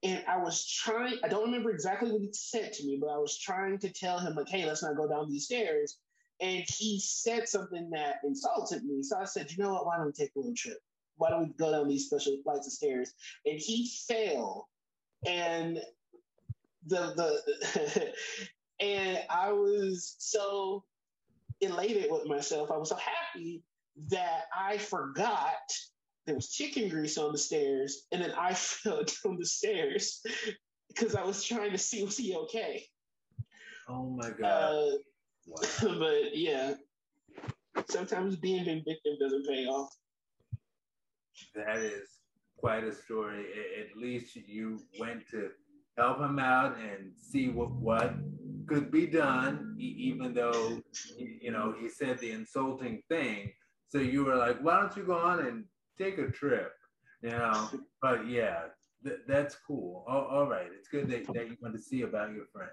And 0.04 0.24
I 0.28 0.38
was 0.38 0.66
trying, 0.66 1.18
I 1.24 1.28
don't 1.28 1.46
remember 1.46 1.72
exactly 1.72 2.12
what 2.12 2.22
he 2.22 2.30
said 2.32 2.74
to 2.74 2.86
me, 2.86 2.98
but 3.02 3.10
I 3.10 3.18
was 3.18 3.38
trying 3.38 3.80
to 3.80 3.90
tell 3.90 4.20
him, 4.20 4.36
like, 4.36 4.48
hey, 4.48 4.66
let's 4.66 4.84
not 4.84 4.96
go 4.96 5.08
down 5.08 5.30
these 5.30 5.46
stairs. 5.46 5.98
And 6.40 6.64
he 6.68 7.00
said 7.00 7.50
something 7.50 7.90
that 7.92 8.18
insulted 8.24 8.84
me. 8.84 9.02
So 9.02 9.18
I 9.18 9.26
said, 9.26 9.52
you 9.52 9.64
know 9.64 9.74
what? 9.74 9.88
Why 9.88 9.98
don't 9.98 10.06
we 10.06 10.12
take 10.12 10.36
a 10.36 10.40
little 10.40 10.54
trip? 10.56 10.78
Why 11.16 11.32
don't 11.32 11.48
we 11.48 11.54
go 11.54 11.72
down 11.72 11.88
these 11.88 12.06
special 12.06 12.38
flights 12.44 12.68
of 12.68 12.74
stairs? 12.74 13.14
And 13.46 13.60
he 13.60 13.90
fell. 14.08 14.70
And 15.26 15.80
the 16.86 17.42
the 17.60 18.14
and 18.80 19.20
I 19.30 19.52
was 19.52 20.16
so 20.20 20.84
elated 21.60 22.12
with 22.12 22.28
myself. 22.28 22.72
I 22.72 22.78
was 22.78 22.90
so 22.90 22.98
happy 22.98 23.64
that 24.10 24.44
I 24.56 24.78
forgot 24.78 25.56
there 26.28 26.36
was 26.36 26.50
chicken 26.50 26.90
grease 26.90 27.18
on 27.18 27.32
the 27.32 27.38
stairs, 27.38 28.06
and 28.12 28.22
then 28.22 28.32
I 28.32 28.54
fell 28.54 29.04
down 29.04 29.38
the 29.40 29.46
stairs 29.46 30.22
because 30.90 31.16
I 31.16 31.24
was 31.24 31.44
trying 31.44 31.72
to 31.72 31.78
see 31.78 32.04
was 32.04 32.18
he 32.18 32.36
okay. 32.36 32.84
Oh 33.90 34.10
my 34.10 34.30
god! 34.30 34.44
Uh, 34.46 34.90
wow. 35.48 35.62
but 36.00 36.38
yeah, 36.38 36.74
sometimes 37.90 38.36
being 38.36 38.66
vindictive 38.66 39.20
doesn't 39.20 39.48
pay 39.48 39.66
off. 39.66 39.96
That 41.56 41.78
is 41.78 42.10
quite 42.58 42.84
a 42.84 42.94
story. 42.94 43.46
At 43.80 43.98
least 43.98 44.36
you 44.36 44.82
went 45.00 45.28
to 45.32 45.52
help 45.98 46.20
him 46.20 46.40
out 46.40 46.78
and 46.78 47.14
see 47.16 47.48
what 47.50 47.72
what 47.72 48.16
could 48.68 48.92
be 48.92 49.08
done, 49.08 49.78
even 49.80 50.34
though 50.34 50.82
you 51.18 51.52
know 51.52 51.74
he 51.80 51.88
said 51.88 52.20
the 52.20 52.32
insulting 52.32 53.02
thing. 53.08 53.54
So 53.88 54.00
you 54.00 54.26
were 54.26 54.36
like, 54.36 54.60
why 54.60 54.82
don't 54.82 54.98
you 54.98 55.04
go 55.04 55.16
on 55.16 55.46
and 55.46 55.64
take 55.98 56.18
a 56.18 56.30
trip? 56.30 56.74
You 57.22 57.30
know, 57.30 57.70
but 58.02 58.28
yeah, 58.28 58.66
th- 59.04 59.22
that's 59.28 59.56
cool. 59.68 60.06
Oh, 60.08 60.28
all 60.30 60.48
right, 60.48 60.68
it's 60.78 60.88
good 60.88 61.10
that, 61.10 61.26
that 61.34 61.50
you 61.50 61.58
want 61.62 61.76
to 61.76 61.82
see 61.82 62.04
about 62.04 62.34
your 62.34 62.46
friend. 62.54 62.72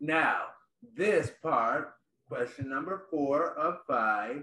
Now, 0.00 0.46
this 0.94 1.32
part, 1.42 1.94
question 2.28 2.68
number 2.68 3.06
four 3.10 3.58
of 3.58 3.78
five. 3.86 4.42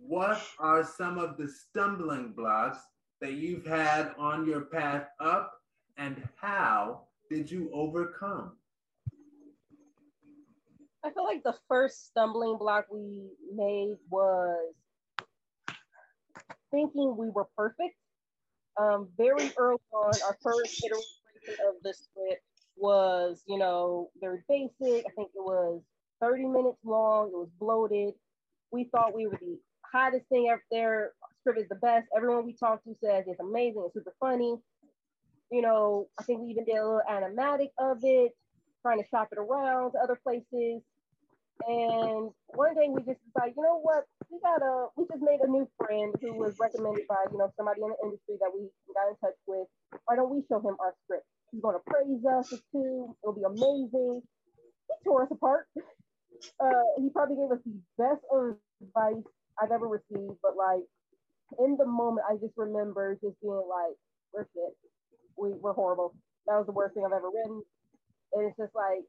What 0.00 0.40
are 0.58 0.84
some 0.84 1.18
of 1.18 1.36
the 1.36 1.48
stumbling 1.48 2.32
blocks 2.32 2.78
that 3.20 3.32
you've 3.32 3.66
had 3.66 4.12
on 4.18 4.46
your 4.46 4.62
path 4.62 5.08
up, 5.20 5.52
and 5.96 6.26
how 6.36 7.02
did 7.28 7.50
you 7.50 7.70
overcome? 7.74 8.52
I 11.04 11.10
feel 11.10 11.24
like 11.24 11.42
the 11.42 11.56
first 11.68 12.06
stumbling 12.06 12.56
block 12.58 12.86
we 12.92 13.30
made 13.54 13.96
was 14.10 14.74
thinking 16.70 17.16
we 17.16 17.30
were 17.30 17.46
perfect. 17.56 17.96
Um, 18.80 19.08
very 19.16 19.52
early 19.58 19.78
on, 19.92 20.12
our 20.26 20.38
first 20.42 20.84
iteration 20.84 21.66
of 21.68 21.76
the 21.82 21.94
script 21.94 22.42
was, 22.76 23.42
you 23.48 23.58
know, 23.58 24.10
very 24.20 24.40
basic. 24.48 25.04
I 25.06 25.10
think 25.16 25.30
it 25.34 25.42
was 25.44 25.82
30 26.22 26.44
minutes 26.46 26.78
long. 26.84 27.28
It 27.28 27.36
was 27.36 27.50
bloated. 27.60 28.14
We 28.72 28.84
thought 28.84 29.14
we 29.14 29.26
were 29.26 29.38
the 29.40 29.58
hottest 29.92 30.26
thing 30.28 30.48
out 30.52 30.60
there. 30.70 31.12
Script 31.40 31.60
is 31.60 31.68
the 31.68 31.76
best. 31.76 32.06
Everyone 32.16 32.46
we 32.46 32.54
talked 32.54 32.84
to 32.84 32.94
says 33.02 33.24
it's 33.26 33.40
amazing. 33.40 33.82
It's 33.86 33.94
super 33.94 34.14
funny 34.20 34.56
you 35.50 35.62
know, 35.62 36.08
I 36.18 36.24
think 36.24 36.40
we 36.40 36.48
even 36.50 36.64
did 36.64 36.76
a 36.76 36.84
little 36.84 37.00
animatic 37.10 37.70
of 37.78 37.98
it, 38.02 38.32
trying 38.82 39.02
to 39.02 39.08
shop 39.08 39.28
it 39.32 39.38
around 39.38 39.92
to 39.92 39.98
other 39.98 40.18
places. 40.22 40.82
And 41.66 42.30
one 42.54 42.74
day 42.74 42.86
we 42.90 43.02
just 43.02 43.20
decided, 43.26 43.54
you 43.56 43.62
know 43.64 43.80
what, 43.82 44.04
we 44.30 44.38
got 44.40 44.62
a, 44.62 44.88
we 44.96 45.04
just 45.10 45.22
made 45.22 45.40
a 45.42 45.50
new 45.50 45.68
friend 45.78 46.14
who 46.20 46.38
was 46.38 46.54
recommended 46.60 47.06
by, 47.08 47.24
you 47.32 47.38
know, 47.38 47.50
somebody 47.56 47.82
in 47.82 47.90
the 47.90 47.98
industry 48.06 48.36
that 48.40 48.52
we 48.54 48.68
got 48.94 49.10
in 49.10 49.16
touch 49.18 49.38
with. 49.46 49.66
Why 50.06 50.16
don't 50.16 50.30
we 50.30 50.42
show 50.48 50.60
him 50.60 50.76
our 50.80 50.94
script? 51.04 51.26
He's 51.52 51.62
gonna 51.62 51.82
praise 51.86 52.22
us 52.26 52.50
too. 52.72 53.16
It'll 53.24 53.34
be 53.34 53.46
amazing. 53.46 54.22
He 54.22 54.94
tore 55.04 55.24
us 55.24 55.32
apart. 55.32 55.66
Uh, 56.60 56.86
he 56.98 57.10
probably 57.10 57.36
gave 57.36 57.52
us 57.52 57.62
the 57.64 57.76
best 57.98 58.22
advice 58.82 59.24
I've 59.60 59.72
ever 59.72 59.88
received, 59.88 60.38
but 60.42 60.56
like 60.56 60.84
in 61.60 61.76
the 61.78 61.86
moment, 61.86 62.26
I 62.30 62.36
just 62.36 62.54
remember 62.56 63.18
just 63.22 63.40
being 63.42 63.54
like, 63.68 63.96
we're 64.34 64.46
shit 64.54 64.72
we 65.38 65.50
were 65.60 65.72
horrible. 65.72 66.14
That 66.46 66.56
was 66.56 66.66
the 66.66 66.72
worst 66.72 66.94
thing 66.94 67.04
I've 67.06 67.12
ever 67.16 67.30
written. 67.30 67.62
And 68.34 68.48
it's 68.48 68.58
just 68.58 68.74
like 68.74 69.04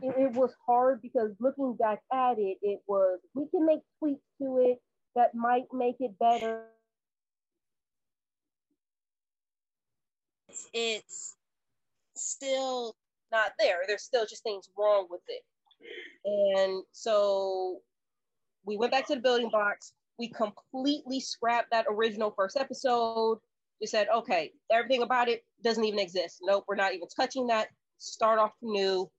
it, 0.00 0.14
it 0.16 0.32
was 0.32 0.54
hard 0.66 1.02
because 1.02 1.30
looking 1.40 1.74
back 1.74 2.00
at 2.12 2.38
it, 2.38 2.58
it 2.62 2.80
was 2.86 3.18
we 3.34 3.46
can 3.50 3.66
make 3.66 3.80
tweaks 3.98 4.22
to 4.40 4.58
it 4.58 4.80
that 5.14 5.34
might 5.34 5.64
make 5.72 5.96
it 6.00 6.18
better. 6.18 6.64
It's 10.72 11.36
still 12.14 12.94
not 13.30 13.52
there. 13.58 13.78
There's 13.86 14.02
still 14.02 14.26
just 14.26 14.42
things 14.42 14.68
wrong 14.76 15.06
with 15.10 15.22
it. 15.28 15.42
And 16.24 16.82
so 16.92 17.80
we 18.64 18.76
went 18.76 18.92
back 18.92 19.06
to 19.08 19.14
the 19.14 19.20
building 19.20 19.50
box. 19.50 19.92
We 20.18 20.28
completely 20.28 21.20
scrapped 21.20 21.70
that 21.72 21.86
original 21.90 22.32
first 22.36 22.56
episode. 22.56 23.38
We 23.80 23.86
said, 23.86 24.06
okay, 24.14 24.52
everything 24.70 25.02
about 25.02 25.28
it 25.28 25.44
doesn't 25.64 25.84
even 25.84 25.98
exist. 25.98 26.38
Nope, 26.42 26.64
we're 26.68 26.76
not 26.76 26.94
even 26.94 27.08
touching 27.08 27.48
that. 27.48 27.68
Start 27.98 28.38
off 28.38 28.52
new, 28.62 29.10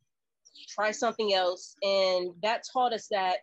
try 0.70 0.92
something 0.92 1.34
else. 1.34 1.76
And 1.82 2.32
that 2.42 2.64
taught 2.72 2.94
us 2.94 3.08
that 3.12 3.38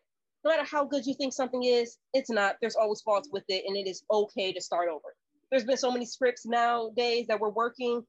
no 0.45 0.51
matter 0.51 0.65
how 0.65 0.85
good 0.85 1.07
you 1.07 1.15
think 1.15 1.33
something 1.33 1.65
is, 1.65 1.99
it's 2.15 2.31
not. 2.31 2.57
There's 2.61 2.77
always 2.77 3.03
faults 3.03 3.29
with 3.31 3.45
it, 3.49 3.65
and 3.67 3.77
it 3.77 3.89
is 3.89 4.03
okay 4.11 4.53
to 4.53 4.61
start 4.61 4.89
over. 4.89 5.15
There's 5.51 5.65
been 5.65 5.77
so 5.77 5.91
many 5.91 6.07
scripts 6.07 6.47
nowadays 6.47 7.27
that 7.29 7.41
we're 7.41 7.51
working 7.51 8.03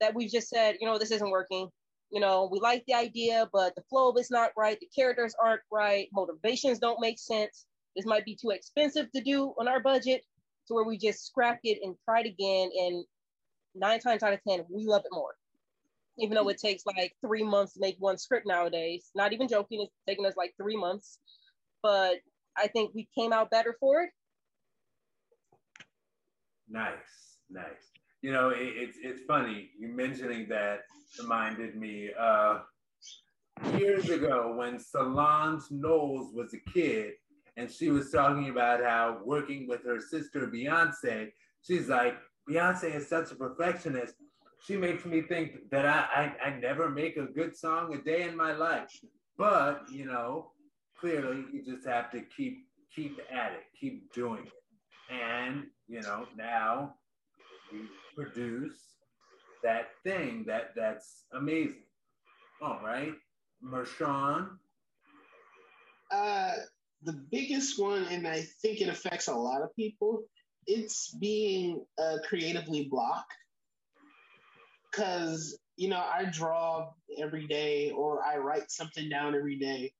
that 0.00 0.14
we've 0.14 0.30
just 0.30 0.48
said, 0.48 0.76
you 0.80 0.86
know, 0.86 0.98
this 0.98 1.10
isn't 1.10 1.30
working. 1.30 1.68
You 2.10 2.20
know, 2.20 2.48
we 2.50 2.58
like 2.60 2.84
the 2.86 2.94
idea, 2.94 3.48
but 3.52 3.74
the 3.74 3.82
flow 3.90 4.12
is 4.14 4.30
not 4.30 4.50
right. 4.56 4.78
The 4.80 4.88
characters 4.96 5.34
aren't 5.40 5.60
right. 5.70 6.08
Motivations 6.12 6.78
don't 6.78 7.00
make 7.00 7.18
sense. 7.18 7.66
This 7.94 8.06
might 8.06 8.24
be 8.24 8.36
too 8.40 8.50
expensive 8.50 9.10
to 9.12 9.22
do 9.22 9.54
on 9.60 9.68
our 9.68 9.80
budget 9.80 10.22
to 10.68 10.74
where 10.74 10.84
we 10.84 10.96
just 10.96 11.26
scrapped 11.26 11.64
it 11.64 11.78
and 11.82 11.94
tried 12.04 12.26
again. 12.26 12.70
And 12.74 13.04
nine 13.74 14.00
times 14.00 14.22
out 14.22 14.32
of 14.32 14.40
10, 14.48 14.64
we 14.70 14.86
love 14.86 15.02
it 15.04 15.12
more. 15.12 15.34
Even 16.18 16.34
though 16.34 16.48
it 16.48 16.58
takes 16.58 16.84
like 16.84 17.14
three 17.24 17.44
months 17.44 17.74
to 17.74 17.80
make 17.80 17.96
one 17.98 18.18
script 18.18 18.46
nowadays. 18.46 19.10
Not 19.14 19.32
even 19.32 19.48
joking, 19.48 19.82
it's 19.82 19.94
taking 20.06 20.26
us 20.26 20.36
like 20.36 20.54
three 20.60 20.76
months. 20.76 21.18
But 21.82 22.16
I 22.56 22.66
think 22.66 22.92
we 22.94 23.08
came 23.16 23.32
out 23.32 23.50
better 23.50 23.76
for 23.78 24.02
it. 24.02 24.10
Nice, 26.68 27.38
nice. 27.50 27.92
You 28.20 28.32
know, 28.32 28.50
it, 28.50 28.58
it's 28.58 28.98
it's 29.00 29.22
funny 29.26 29.70
you 29.78 29.88
mentioning 29.88 30.48
that 30.48 30.80
reminded 31.20 31.76
me 31.76 32.10
uh 32.18 32.58
years 33.76 34.10
ago 34.10 34.54
when 34.56 34.78
Solange 34.78 35.62
Knowles 35.70 36.34
was 36.34 36.52
a 36.54 36.70
kid 36.70 37.12
and 37.56 37.70
she 37.70 37.90
was 37.90 38.10
talking 38.10 38.50
about 38.50 38.82
how 38.82 39.18
working 39.24 39.66
with 39.66 39.84
her 39.84 40.00
sister 40.00 40.46
Beyonce, 40.46 41.32
she's 41.62 41.88
like, 41.88 42.14
Beyonce 42.48 42.94
is 42.94 43.08
such 43.08 43.32
a 43.32 43.34
perfectionist. 43.34 44.14
She 44.60 44.76
makes 44.76 45.04
me 45.04 45.22
think 45.22 45.70
that 45.70 45.86
I, 45.86 46.32
I, 46.42 46.48
I 46.48 46.58
never 46.58 46.90
make 46.90 47.16
a 47.16 47.24
good 47.24 47.56
song 47.56 47.94
a 47.94 48.02
day 48.02 48.22
in 48.22 48.36
my 48.36 48.52
life. 48.52 48.90
But, 49.36 49.84
you 49.90 50.04
know, 50.04 50.52
clearly 50.98 51.44
you 51.52 51.64
just 51.64 51.86
have 51.86 52.10
to 52.12 52.22
keep 52.36 52.66
keep 52.94 53.20
at 53.30 53.52
it, 53.52 53.64
keep 53.78 54.12
doing 54.12 54.46
it. 54.46 55.12
And, 55.12 55.66
you 55.86 56.02
know, 56.02 56.26
now 56.36 56.94
you 57.70 57.86
produce 58.16 58.78
that 59.62 59.90
thing 60.04 60.44
that 60.48 60.70
that's 60.74 61.24
amazing. 61.32 61.84
All 62.60 62.80
right. 62.82 63.14
Mershawn. 63.64 64.58
Uh 66.10 66.52
the 67.02 67.12
biggest 67.12 67.78
one, 67.78 68.04
and 68.04 68.26
I 68.26 68.42
think 68.60 68.80
it 68.80 68.88
affects 68.88 69.28
a 69.28 69.34
lot 69.34 69.62
of 69.62 69.74
people, 69.76 70.24
it's 70.66 71.14
being 71.14 71.84
uh, 71.96 72.16
creatively 72.28 72.88
blocked. 72.90 73.32
Because, 74.98 75.56
you 75.76 75.88
know, 75.88 75.98
I 75.98 76.24
draw 76.24 76.90
every 77.18 77.46
day 77.46 77.90
or 77.90 78.20
I 78.24 78.38
write 78.38 78.70
something 78.70 79.08
down 79.08 79.36
every 79.36 79.58
day. 79.58 79.92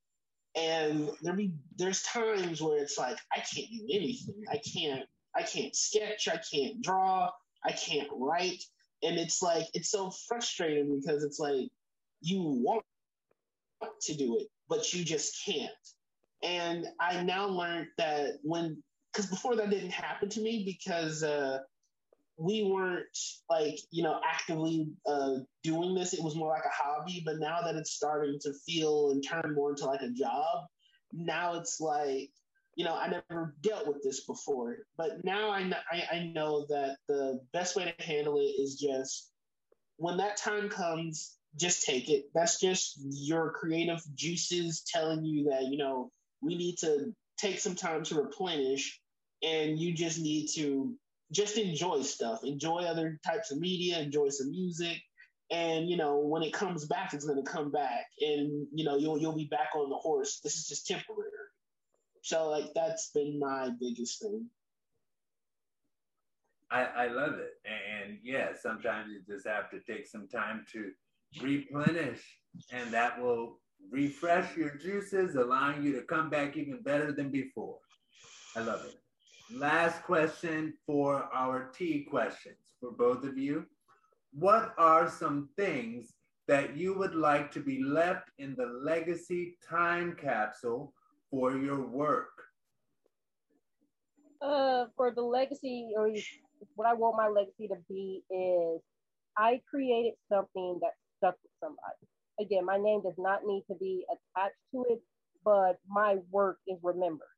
And 0.56 1.08
there 1.22 1.34
be 1.34 1.52
there's 1.76 2.02
times 2.02 2.60
where 2.60 2.82
it's 2.82 2.98
like 2.98 3.16
I 3.32 3.36
can't 3.38 3.70
do 3.70 3.86
anything. 3.92 4.42
I 4.50 4.58
can't 4.58 5.04
I 5.36 5.42
can't 5.42 5.76
sketch, 5.76 6.26
I 6.26 6.40
can't 6.52 6.82
draw, 6.82 7.30
I 7.64 7.72
can't 7.72 8.08
write. 8.12 8.64
And 9.04 9.18
it's 9.18 9.40
like 9.40 9.66
it's 9.72 9.90
so 9.90 10.10
frustrating 10.10 11.00
because 11.00 11.22
it's 11.22 11.38
like 11.38 11.68
you 12.20 12.42
want 12.42 12.84
to 14.02 14.14
do 14.14 14.38
it, 14.38 14.48
but 14.68 14.92
you 14.92 15.04
just 15.04 15.44
can't. 15.44 15.70
And 16.42 16.86
I 16.98 17.22
now 17.22 17.46
learned 17.46 17.88
that 17.98 18.38
when 18.42 18.82
because 19.12 19.26
before 19.26 19.54
that 19.56 19.70
didn't 19.70 19.90
happen 19.90 20.28
to 20.30 20.40
me 20.40 20.64
because 20.64 21.22
uh, 21.22 21.60
we 22.38 22.62
weren't 22.62 23.18
like 23.50 23.78
you 23.90 24.02
know 24.02 24.20
actively 24.24 24.88
uh, 25.06 25.34
doing 25.62 25.94
this. 25.94 26.14
It 26.14 26.22
was 26.22 26.36
more 26.36 26.50
like 26.50 26.64
a 26.64 26.82
hobby 26.82 27.22
but 27.24 27.38
now 27.38 27.60
that 27.62 27.76
it's 27.76 27.92
starting 27.92 28.38
to 28.42 28.52
feel 28.66 29.10
and 29.10 29.24
turn 29.26 29.54
more 29.54 29.70
into 29.70 29.86
like 29.86 30.02
a 30.02 30.10
job 30.10 30.66
now 31.12 31.54
it's 31.54 31.80
like 31.80 32.30
you 32.74 32.84
know 32.84 32.94
i 32.94 33.08
never 33.08 33.54
dealt 33.60 33.86
with 33.86 34.02
this 34.02 34.24
before. 34.24 34.78
But 34.96 35.24
now 35.24 35.50
I, 35.50 35.70
I, 35.90 36.16
I 36.16 36.32
know 36.34 36.66
that 36.68 36.98
the 37.08 37.40
best 37.52 37.76
way 37.76 37.92
to 37.96 38.04
handle 38.04 38.38
it 38.38 38.60
is 38.60 38.76
just 38.80 39.30
when 39.96 40.16
that 40.18 40.36
time 40.36 40.68
comes 40.68 41.36
just 41.58 41.84
take 41.84 42.08
it. 42.08 42.26
That's 42.34 42.60
just 42.60 42.98
your 43.00 43.52
creative 43.52 44.00
juices 44.14 44.82
telling 44.86 45.24
you 45.24 45.50
that 45.50 45.64
you 45.64 45.78
know 45.78 46.10
we 46.40 46.56
need 46.56 46.76
to 46.78 47.12
take 47.36 47.58
some 47.58 47.74
time 47.74 48.04
to 48.04 48.20
replenish 48.20 49.00
and 49.42 49.78
you 49.78 49.94
just 49.94 50.20
need 50.20 50.48
to 50.54 50.94
just 51.32 51.58
enjoy 51.58 52.02
stuff, 52.02 52.40
enjoy 52.44 52.82
other 52.82 53.20
types 53.24 53.50
of 53.50 53.58
media, 53.58 53.98
enjoy 53.98 54.28
some 54.30 54.50
music. 54.50 54.96
And 55.50 55.88
you 55.88 55.96
know, 55.96 56.18
when 56.18 56.42
it 56.42 56.52
comes 56.52 56.86
back, 56.86 57.14
it's 57.14 57.24
gonna 57.24 57.42
come 57.42 57.70
back. 57.70 58.06
And 58.20 58.66
you 58.72 58.84
know, 58.84 58.96
you'll 58.96 59.18
you'll 59.18 59.36
be 59.36 59.48
back 59.50 59.70
on 59.74 59.88
the 59.88 59.96
horse. 59.96 60.40
This 60.42 60.56
is 60.56 60.66
just 60.66 60.86
temporary. 60.86 61.30
So 62.22 62.48
like 62.48 62.72
that's 62.74 63.10
been 63.14 63.38
my 63.38 63.70
biggest 63.80 64.20
thing. 64.20 64.48
I, 66.70 66.82
I 66.84 67.08
love 67.08 67.34
it. 67.34 67.54
And 67.64 68.18
yeah, 68.22 68.48
sometimes 68.60 69.10
you 69.10 69.34
just 69.34 69.46
have 69.46 69.70
to 69.70 69.80
take 69.80 70.06
some 70.06 70.28
time 70.28 70.66
to 70.72 70.90
replenish, 71.42 72.20
and 72.70 72.90
that 72.90 73.20
will 73.20 73.58
refresh 73.90 74.56
your 74.56 74.74
juices, 74.76 75.34
allowing 75.36 75.82
you 75.82 75.92
to 75.94 76.02
come 76.02 76.28
back 76.28 76.56
even 76.56 76.82
better 76.82 77.12
than 77.12 77.30
before. 77.30 77.78
I 78.54 78.60
love 78.60 78.84
it. 78.84 78.94
Last 79.54 80.02
question 80.02 80.74
for 80.84 81.26
our 81.32 81.70
T 81.72 82.06
questions 82.10 82.74
for 82.80 82.90
both 82.90 83.24
of 83.24 83.38
you. 83.38 83.64
What 84.32 84.74
are 84.76 85.08
some 85.08 85.48
things 85.56 86.12
that 86.48 86.76
you 86.76 86.92
would 86.98 87.14
like 87.14 87.50
to 87.52 87.60
be 87.60 87.82
left 87.82 88.30
in 88.38 88.54
the 88.56 88.66
legacy 88.66 89.56
time 89.66 90.14
capsule 90.20 90.92
for 91.30 91.56
your 91.56 91.80
work? 91.80 92.28
Uh, 94.42 94.86
for 94.96 95.12
the 95.12 95.22
legacy, 95.22 95.92
or 95.96 96.10
what 96.74 96.86
I 96.86 96.92
want 96.92 97.16
my 97.16 97.28
legacy 97.28 97.68
to 97.68 97.76
be 97.88 98.22
is 98.30 98.82
I 99.38 99.62
created 99.68 100.12
something 100.30 100.78
that 100.82 100.92
stuck 101.16 101.36
with 101.42 101.52
somebody. 101.58 102.06
Again, 102.38 102.66
my 102.66 102.76
name 102.76 103.00
does 103.02 103.18
not 103.18 103.46
need 103.46 103.64
to 103.68 103.74
be 103.76 104.04
attached 104.10 104.56
to 104.72 104.84
it, 104.90 105.00
but 105.42 105.78
my 105.88 106.18
work 106.30 106.58
is 106.68 106.76
remembered. 106.82 107.28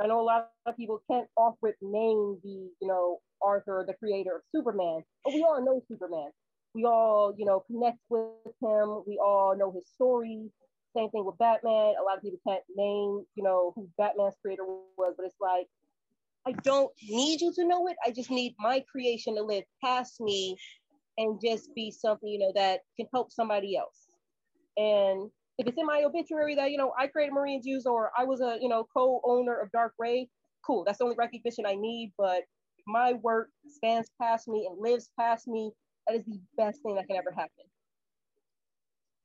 I 0.00 0.06
know 0.06 0.20
a 0.20 0.22
lot 0.22 0.50
of 0.66 0.76
people 0.76 1.02
can't 1.10 1.26
off 1.36 1.54
rip 1.62 1.76
name 1.80 2.38
the, 2.42 2.70
you 2.80 2.88
know, 2.88 3.20
Arthur, 3.42 3.84
the 3.86 3.94
creator 3.94 4.36
of 4.36 4.42
Superman, 4.54 5.02
but 5.24 5.32
we 5.32 5.42
all 5.42 5.64
know 5.64 5.82
Superman. 5.88 6.30
We 6.74 6.84
all, 6.84 7.34
you 7.36 7.46
know, 7.46 7.64
connect 7.66 7.98
with 8.10 8.54
him. 8.62 9.02
We 9.06 9.18
all 9.22 9.56
know 9.56 9.72
his 9.72 9.86
story. 9.94 10.50
Same 10.96 11.10
thing 11.10 11.24
with 11.24 11.38
Batman. 11.38 11.94
A 11.98 12.04
lot 12.04 12.16
of 12.16 12.22
people 12.22 12.40
can't 12.46 12.62
name, 12.76 13.24
you 13.34 13.42
know, 13.42 13.72
who 13.74 13.88
Batman's 13.96 14.34
creator 14.42 14.64
was, 14.64 15.14
but 15.16 15.26
it's 15.26 15.40
like, 15.40 15.66
I 16.46 16.52
don't 16.62 16.90
need 17.08 17.40
you 17.40 17.52
to 17.54 17.66
know 17.66 17.88
it. 17.88 17.96
I 18.04 18.10
just 18.10 18.30
need 18.30 18.54
my 18.58 18.84
creation 18.90 19.34
to 19.36 19.42
live 19.42 19.64
past 19.82 20.20
me 20.20 20.56
and 21.16 21.40
just 21.44 21.74
be 21.74 21.90
something, 21.90 22.28
you 22.28 22.38
know, 22.38 22.52
that 22.54 22.80
can 22.96 23.06
help 23.12 23.32
somebody 23.32 23.76
else. 23.76 24.06
And 24.76 25.30
if 25.58 25.66
it's 25.66 25.76
in 25.76 25.86
my 25.86 26.04
obituary 26.04 26.54
that 26.54 26.70
you 26.70 26.78
know 26.78 26.92
I 26.98 27.08
created 27.08 27.34
Marie 27.34 27.54
and 27.54 27.64
Juzo 27.64 27.86
or 27.86 28.10
I 28.16 28.24
was 28.24 28.40
a 28.40 28.56
you 28.60 28.68
know 28.68 28.86
co-owner 28.94 29.58
of 29.58 29.70
Dark 29.72 29.92
Rave, 29.98 30.28
cool. 30.64 30.84
That's 30.84 30.98
the 30.98 31.04
only 31.04 31.16
recognition 31.18 31.66
I 31.66 31.74
need. 31.74 32.12
But 32.16 32.44
my 32.86 33.14
work 33.14 33.50
stands 33.66 34.08
past 34.20 34.48
me 34.48 34.68
and 34.70 34.80
lives 34.80 35.10
past 35.18 35.48
me. 35.48 35.72
That 36.06 36.16
is 36.16 36.24
the 36.24 36.40
best 36.56 36.80
thing 36.82 36.94
that 36.94 37.06
can 37.06 37.16
ever 37.16 37.32
happen. 37.32 37.64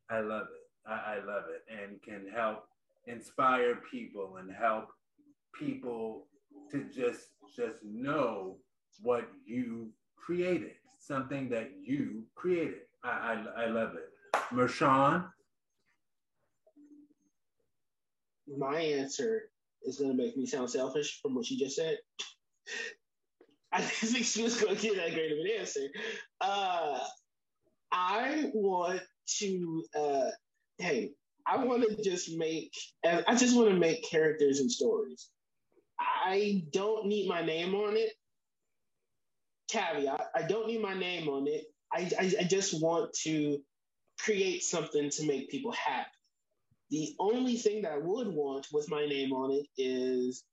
I 0.09 0.19
love 0.19 0.47
it. 0.53 0.89
I, 0.89 1.15
I 1.15 1.25
love 1.25 1.43
it, 1.49 1.63
and 1.71 2.01
can 2.01 2.27
help 2.34 2.65
inspire 3.05 3.79
people 3.89 4.38
and 4.38 4.51
help 4.51 4.89
people 5.57 6.25
to 6.71 6.84
just 6.86 7.29
just 7.55 7.77
know 7.84 8.57
what 9.01 9.29
you 9.45 9.89
created, 10.17 10.73
something 10.97 11.47
that 11.49 11.71
you 11.81 12.23
created. 12.36 12.81
I, 13.03 13.09
I, 13.57 13.63
I 13.63 13.65
love 13.67 13.91
it. 13.95 14.09
Mershawn, 14.53 15.25
my 18.47 18.79
answer 18.79 19.43
is 19.83 19.97
going 19.97 20.11
to 20.11 20.17
make 20.17 20.37
me 20.37 20.45
sound 20.45 20.69
selfish 20.69 21.19
from 21.21 21.35
what 21.35 21.49
you 21.49 21.57
just 21.57 21.75
said. 21.75 21.97
I 23.71 23.79
didn't 23.79 23.91
think 23.91 24.25
she 24.25 24.43
was 24.43 24.61
going 24.61 24.75
to 24.75 24.81
get 24.81 24.95
that 24.97 25.13
great 25.13 25.31
of 25.31 25.39
an 25.39 25.47
answer. 25.59 25.87
Uh, 26.39 26.99
I 27.91 28.51
want 28.53 29.01
to, 29.39 29.83
uh, 29.97 30.29
hey, 30.77 31.11
I 31.47 31.63
want 31.63 31.83
to 31.83 32.03
just 32.03 32.37
make, 32.37 32.73
I 33.03 33.35
just 33.35 33.55
want 33.55 33.69
to 33.69 33.75
make 33.75 34.07
characters 34.09 34.59
and 34.59 34.71
stories. 34.71 35.29
I 35.99 36.63
don't 36.71 37.07
need 37.07 37.27
my 37.27 37.43
name 37.43 37.73
on 37.75 37.97
it. 37.97 38.11
Caveat, 39.69 40.27
I 40.35 40.43
don't 40.43 40.67
need 40.67 40.81
my 40.81 40.93
name 40.93 41.27
on 41.27 41.47
it. 41.47 41.65
I, 41.91 42.09
I, 42.19 42.33
I 42.41 42.43
just 42.43 42.81
want 42.81 43.13
to 43.23 43.59
create 44.19 44.63
something 44.63 45.09
to 45.09 45.25
make 45.25 45.49
people 45.49 45.71
happy. 45.71 46.09
The 46.91 47.15
only 47.19 47.57
thing 47.57 47.81
that 47.84 47.93
I 47.93 47.97
would 47.97 48.27
want 48.27 48.67
with 48.71 48.89
my 48.89 49.05
name 49.05 49.34
on 49.34 49.51
it 49.51 49.67
is 49.77 50.43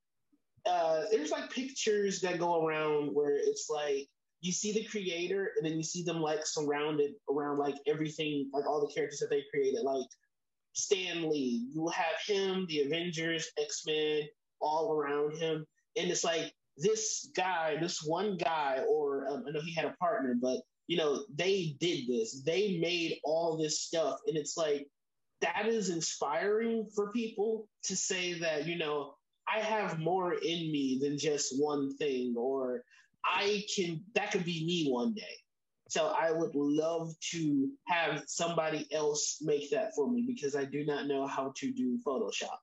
uh, 0.67 1.03
there's 1.11 1.31
like 1.31 1.51
pictures 1.51 2.21
that 2.21 2.39
go 2.39 2.65
around 2.65 3.09
where 3.09 3.37
it's 3.37 3.69
like 3.71 4.09
you 4.41 4.53
see 4.53 4.73
the 4.73 4.85
creator 4.85 5.51
and 5.57 5.67
then 5.67 5.77
you 5.77 5.83
see 5.83 6.03
them 6.03 6.21
like 6.21 6.47
surrounded 6.47 7.13
around 7.31 7.59
like 7.59 7.77
everything, 7.87 8.51
like 8.53 8.67
all 8.67 8.81
the 8.81 8.93
characters 8.93 9.19
that 9.21 9.31
they 9.31 9.45
created, 9.53 9.83
like 9.83 10.07
Stan 10.73 11.29
Lee. 11.29 11.67
You 11.73 11.89
have 11.89 12.17
him, 12.27 12.67
the 12.69 12.81
Avengers, 12.81 13.51
X 13.59 13.83
Men, 13.87 14.23
all 14.61 14.93
around 14.93 15.37
him, 15.37 15.67
and 15.97 16.11
it's 16.11 16.25
like 16.25 16.53
this 16.77 17.31
guy, 17.37 17.77
this 17.81 18.03
one 18.03 18.37
guy, 18.37 18.83
or 18.89 19.27
um, 19.29 19.45
I 19.47 19.51
know 19.51 19.61
he 19.61 19.75
had 19.75 19.87
a 19.87 19.97
partner, 19.99 20.35
but 20.41 20.61
you 20.87 20.97
know 20.97 21.25
they 21.35 21.77
did 21.81 22.07
this. 22.09 22.43
They 22.43 22.79
made 22.79 23.19
all 23.25 23.57
this 23.57 23.81
stuff, 23.81 24.19
and 24.27 24.37
it's 24.37 24.57
like 24.57 24.87
that 25.41 25.67
is 25.67 25.89
inspiring 25.91 26.89
for 26.95 27.13
people 27.13 27.69
to 27.85 27.97
say 27.97 28.35
that, 28.41 28.67
you 28.67 28.77
know, 28.77 29.15
I 29.49 29.61
have 29.61 29.99
more 29.99 30.35
in 30.35 30.41
me 30.71 30.99
than 31.03 31.19
just 31.19 31.59
one 31.59 31.97
thing, 31.97 32.35
or 32.37 32.85
I 33.25 33.65
can, 33.75 34.03
that 34.15 34.33
could 34.33 34.45
be 34.45 34.65
me 34.65 34.91
one 34.91 35.15
day. 35.15 35.23
So 35.89 36.15
I 36.17 36.31
would 36.31 36.55
love 36.55 37.13
to 37.33 37.69
have 37.89 38.23
somebody 38.27 38.87
else 38.93 39.39
make 39.43 39.71
that 39.71 39.93
for 39.97 40.09
me 40.09 40.25
because 40.25 40.55
I 40.55 40.65
do 40.65 40.85
not 40.85 41.09
know 41.09 41.27
how 41.27 41.53
to 41.57 41.73
do 41.73 41.99
Photoshop. 42.07 42.59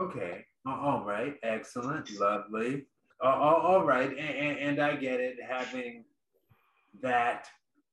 Okay. 0.00 0.44
All 0.64 1.02
right. 1.04 1.34
Excellent. 1.42 2.08
Lovely. 2.20 2.86
Uh, 3.22 3.26
all 3.28 3.84
right. 3.84 4.10
And, 4.10 4.18
and, 4.18 4.58
and 4.58 4.80
I 4.80 4.94
get 4.94 5.18
it. 5.18 5.38
Having 5.48 6.04
that 7.02 7.46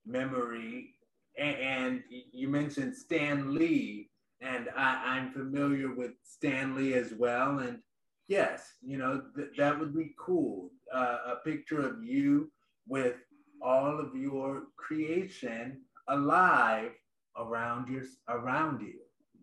memory 0.05 0.94
and, 1.37 2.03
you 2.31 2.47
mentioned 2.47 2.95
Stan 2.95 3.53
Lee, 3.53 4.09
and 4.41 4.69
I, 4.75 5.17
am 5.17 5.31
familiar 5.31 5.93
with 5.93 6.11
Stan 6.23 6.75
Lee 6.75 6.93
as 6.93 7.13
well. 7.13 7.59
And 7.59 7.79
yes, 8.27 8.73
you 8.81 8.97
know 8.97 9.23
th- 9.35 9.49
that 9.57 9.79
would 9.79 9.95
be 9.95 10.13
cool. 10.19 10.71
Uh, 10.93 11.17
a 11.27 11.35
picture 11.43 11.85
of 11.85 12.03
you 12.03 12.51
with 12.87 13.15
all 13.61 13.99
of 13.99 14.15
your 14.15 14.63
creation 14.77 15.81
alive 16.07 16.91
around 17.37 17.89
your 17.89 18.03
around 18.29 18.81
you. 18.81 18.99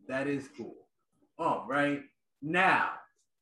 That 0.08 0.26
is 0.26 0.48
cool. 0.56 0.88
All 1.38 1.66
right, 1.68 2.02
now 2.42 2.90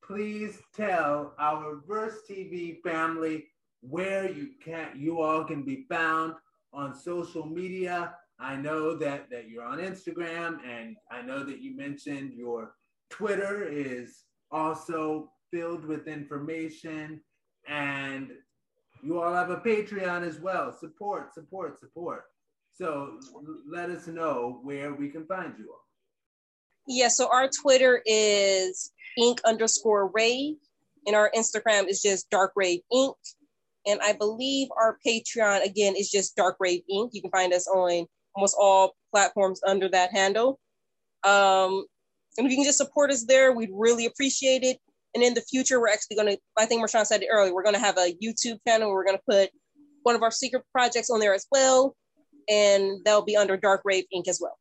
please 0.03 0.59
tell 0.75 1.33
our 1.39 1.81
Verse 1.87 2.17
TV 2.29 2.81
family 2.81 3.45
where 3.81 4.29
you 4.29 4.49
can 4.63 4.89
you 4.95 5.21
all 5.21 5.43
can 5.43 5.63
be 5.63 5.85
found 5.89 6.33
on 6.73 6.93
social 6.93 7.45
media 7.45 8.13
I 8.41 8.55
know 8.55 8.95
that 8.97 9.29
that 9.29 9.49
you're 9.49 9.63
on 9.63 9.77
Instagram, 9.77 10.57
and 10.67 10.97
I 11.11 11.21
know 11.21 11.43
that 11.43 11.61
you 11.61 11.75
mentioned 11.75 12.33
your 12.33 12.73
Twitter 13.09 13.63
is 13.63 14.23
also 14.51 15.31
filled 15.51 15.85
with 15.85 16.07
information, 16.07 17.21
and 17.67 18.31
you 19.03 19.21
all 19.21 19.33
have 19.33 19.51
a 19.51 19.57
Patreon 19.57 20.27
as 20.27 20.39
well. 20.39 20.75
Support, 20.77 21.33
support, 21.33 21.79
support. 21.79 22.23
So 22.73 23.19
let 23.69 23.89
us 23.89 24.07
know 24.07 24.59
where 24.63 24.93
we 24.93 25.09
can 25.09 25.25
find 25.25 25.53
you 25.59 25.69
all. 25.71 25.85
Yeah, 26.87 27.09
so 27.09 27.29
our 27.31 27.47
Twitter 27.61 28.01
is 28.05 28.91
ink 29.17 29.39
underscore 29.45 30.07
rave, 30.13 30.55
and 31.05 31.15
our 31.15 31.31
Instagram 31.35 31.87
is 31.87 32.01
just 32.01 32.29
Dark 32.31 32.53
Rave 32.55 32.81
Inc. 32.91 33.13
And 33.85 33.99
I 34.01 34.13
believe 34.13 34.67
our 34.75 34.97
Patreon 35.05 35.63
again 35.63 35.95
is 35.95 36.09
just 36.09 36.35
Dark 36.35 36.55
Rave 36.59 36.81
Inc. 36.91 37.09
You 37.13 37.21
can 37.21 37.31
find 37.31 37.53
us 37.53 37.67
on 37.67 38.07
almost 38.35 38.55
all 38.59 38.95
platforms 39.11 39.61
under 39.65 39.89
that 39.89 40.11
handle. 40.11 40.59
Um, 41.23 41.85
and 42.37 42.47
if 42.47 42.51
you 42.51 42.57
can 42.57 42.65
just 42.65 42.77
support 42.77 43.11
us 43.11 43.25
there, 43.25 43.51
we'd 43.51 43.69
really 43.73 44.05
appreciate 44.05 44.63
it. 44.63 44.77
And 45.13 45.23
in 45.23 45.33
the 45.33 45.41
future, 45.41 45.79
we're 45.79 45.89
actually 45.89 46.15
going 46.15 46.35
to, 46.35 46.37
I 46.57 46.65
think 46.65 46.81
Mershawn 46.81 47.05
said 47.05 47.21
it 47.21 47.27
earlier, 47.29 47.53
we're 47.53 47.63
going 47.63 47.75
to 47.75 47.81
have 47.81 47.97
a 47.97 48.15
YouTube 48.23 48.59
channel. 48.65 48.89
We're 48.89 49.03
going 49.03 49.17
to 49.17 49.23
put 49.27 49.49
one 50.03 50.15
of 50.15 50.23
our 50.23 50.31
secret 50.31 50.63
projects 50.71 51.09
on 51.09 51.19
there 51.19 51.33
as 51.33 51.45
well. 51.51 51.95
And 52.49 53.03
that'll 53.03 53.23
be 53.23 53.35
under 53.35 53.57
Dark 53.57 53.81
Rave 53.83 54.05
Inc. 54.15 54.27
as 54.27 54.39
well. 54.41 54.57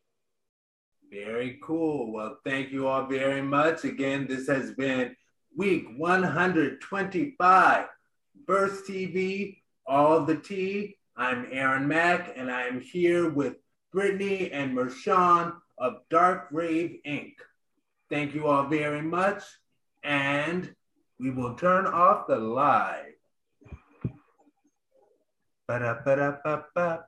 Very 1.11 1.59
cool. 1.63 2.13
Well, 2.13 2.39
thank 2.45 2.71
you 2.71 2.87
all 2.87 3.07
very 3.07 3.43
much. 3.43 3.85
Again, 3.85 4.27
this 4.29 4.47
has 4.49 4.73
been 4.75 5.15
week 5.57 5.87
125, 5.97 7.87
Verse 8.47 8.83
TV, 8.89 9.59
All 9.87 10.25
the 10.25 10.37
Tea. 10.37 10.97
I'm 11.21 11.47
Aaron 11.53 11.87
Mack, 11.87 12.33
and 12.35 12.51
I'm 12.51 12.81
here 12.81 13.29
with 13.29 13.57
Brittany 13.93 14.51
and 14.53 14.75
Mershawn 14.75 15.53
of 15.77 15.99
Dark 16.09 16.49
Rave 16.51 16.97
Inc. 17.07 17.35
Thank 18.09 18.35
you 18.35 18.47
all 18.47 18.67
very 18.69 19.03
much, 19.03 19.43
and 20.03 20.75
we 21.19 21.31
will 21.31 21.57
turn 21.57 21.87
off 21.87 22.27
the 22.27 22.39
live. 22.39 23.13
Ba-da-ba-da-ba-ba. 25.69 27.05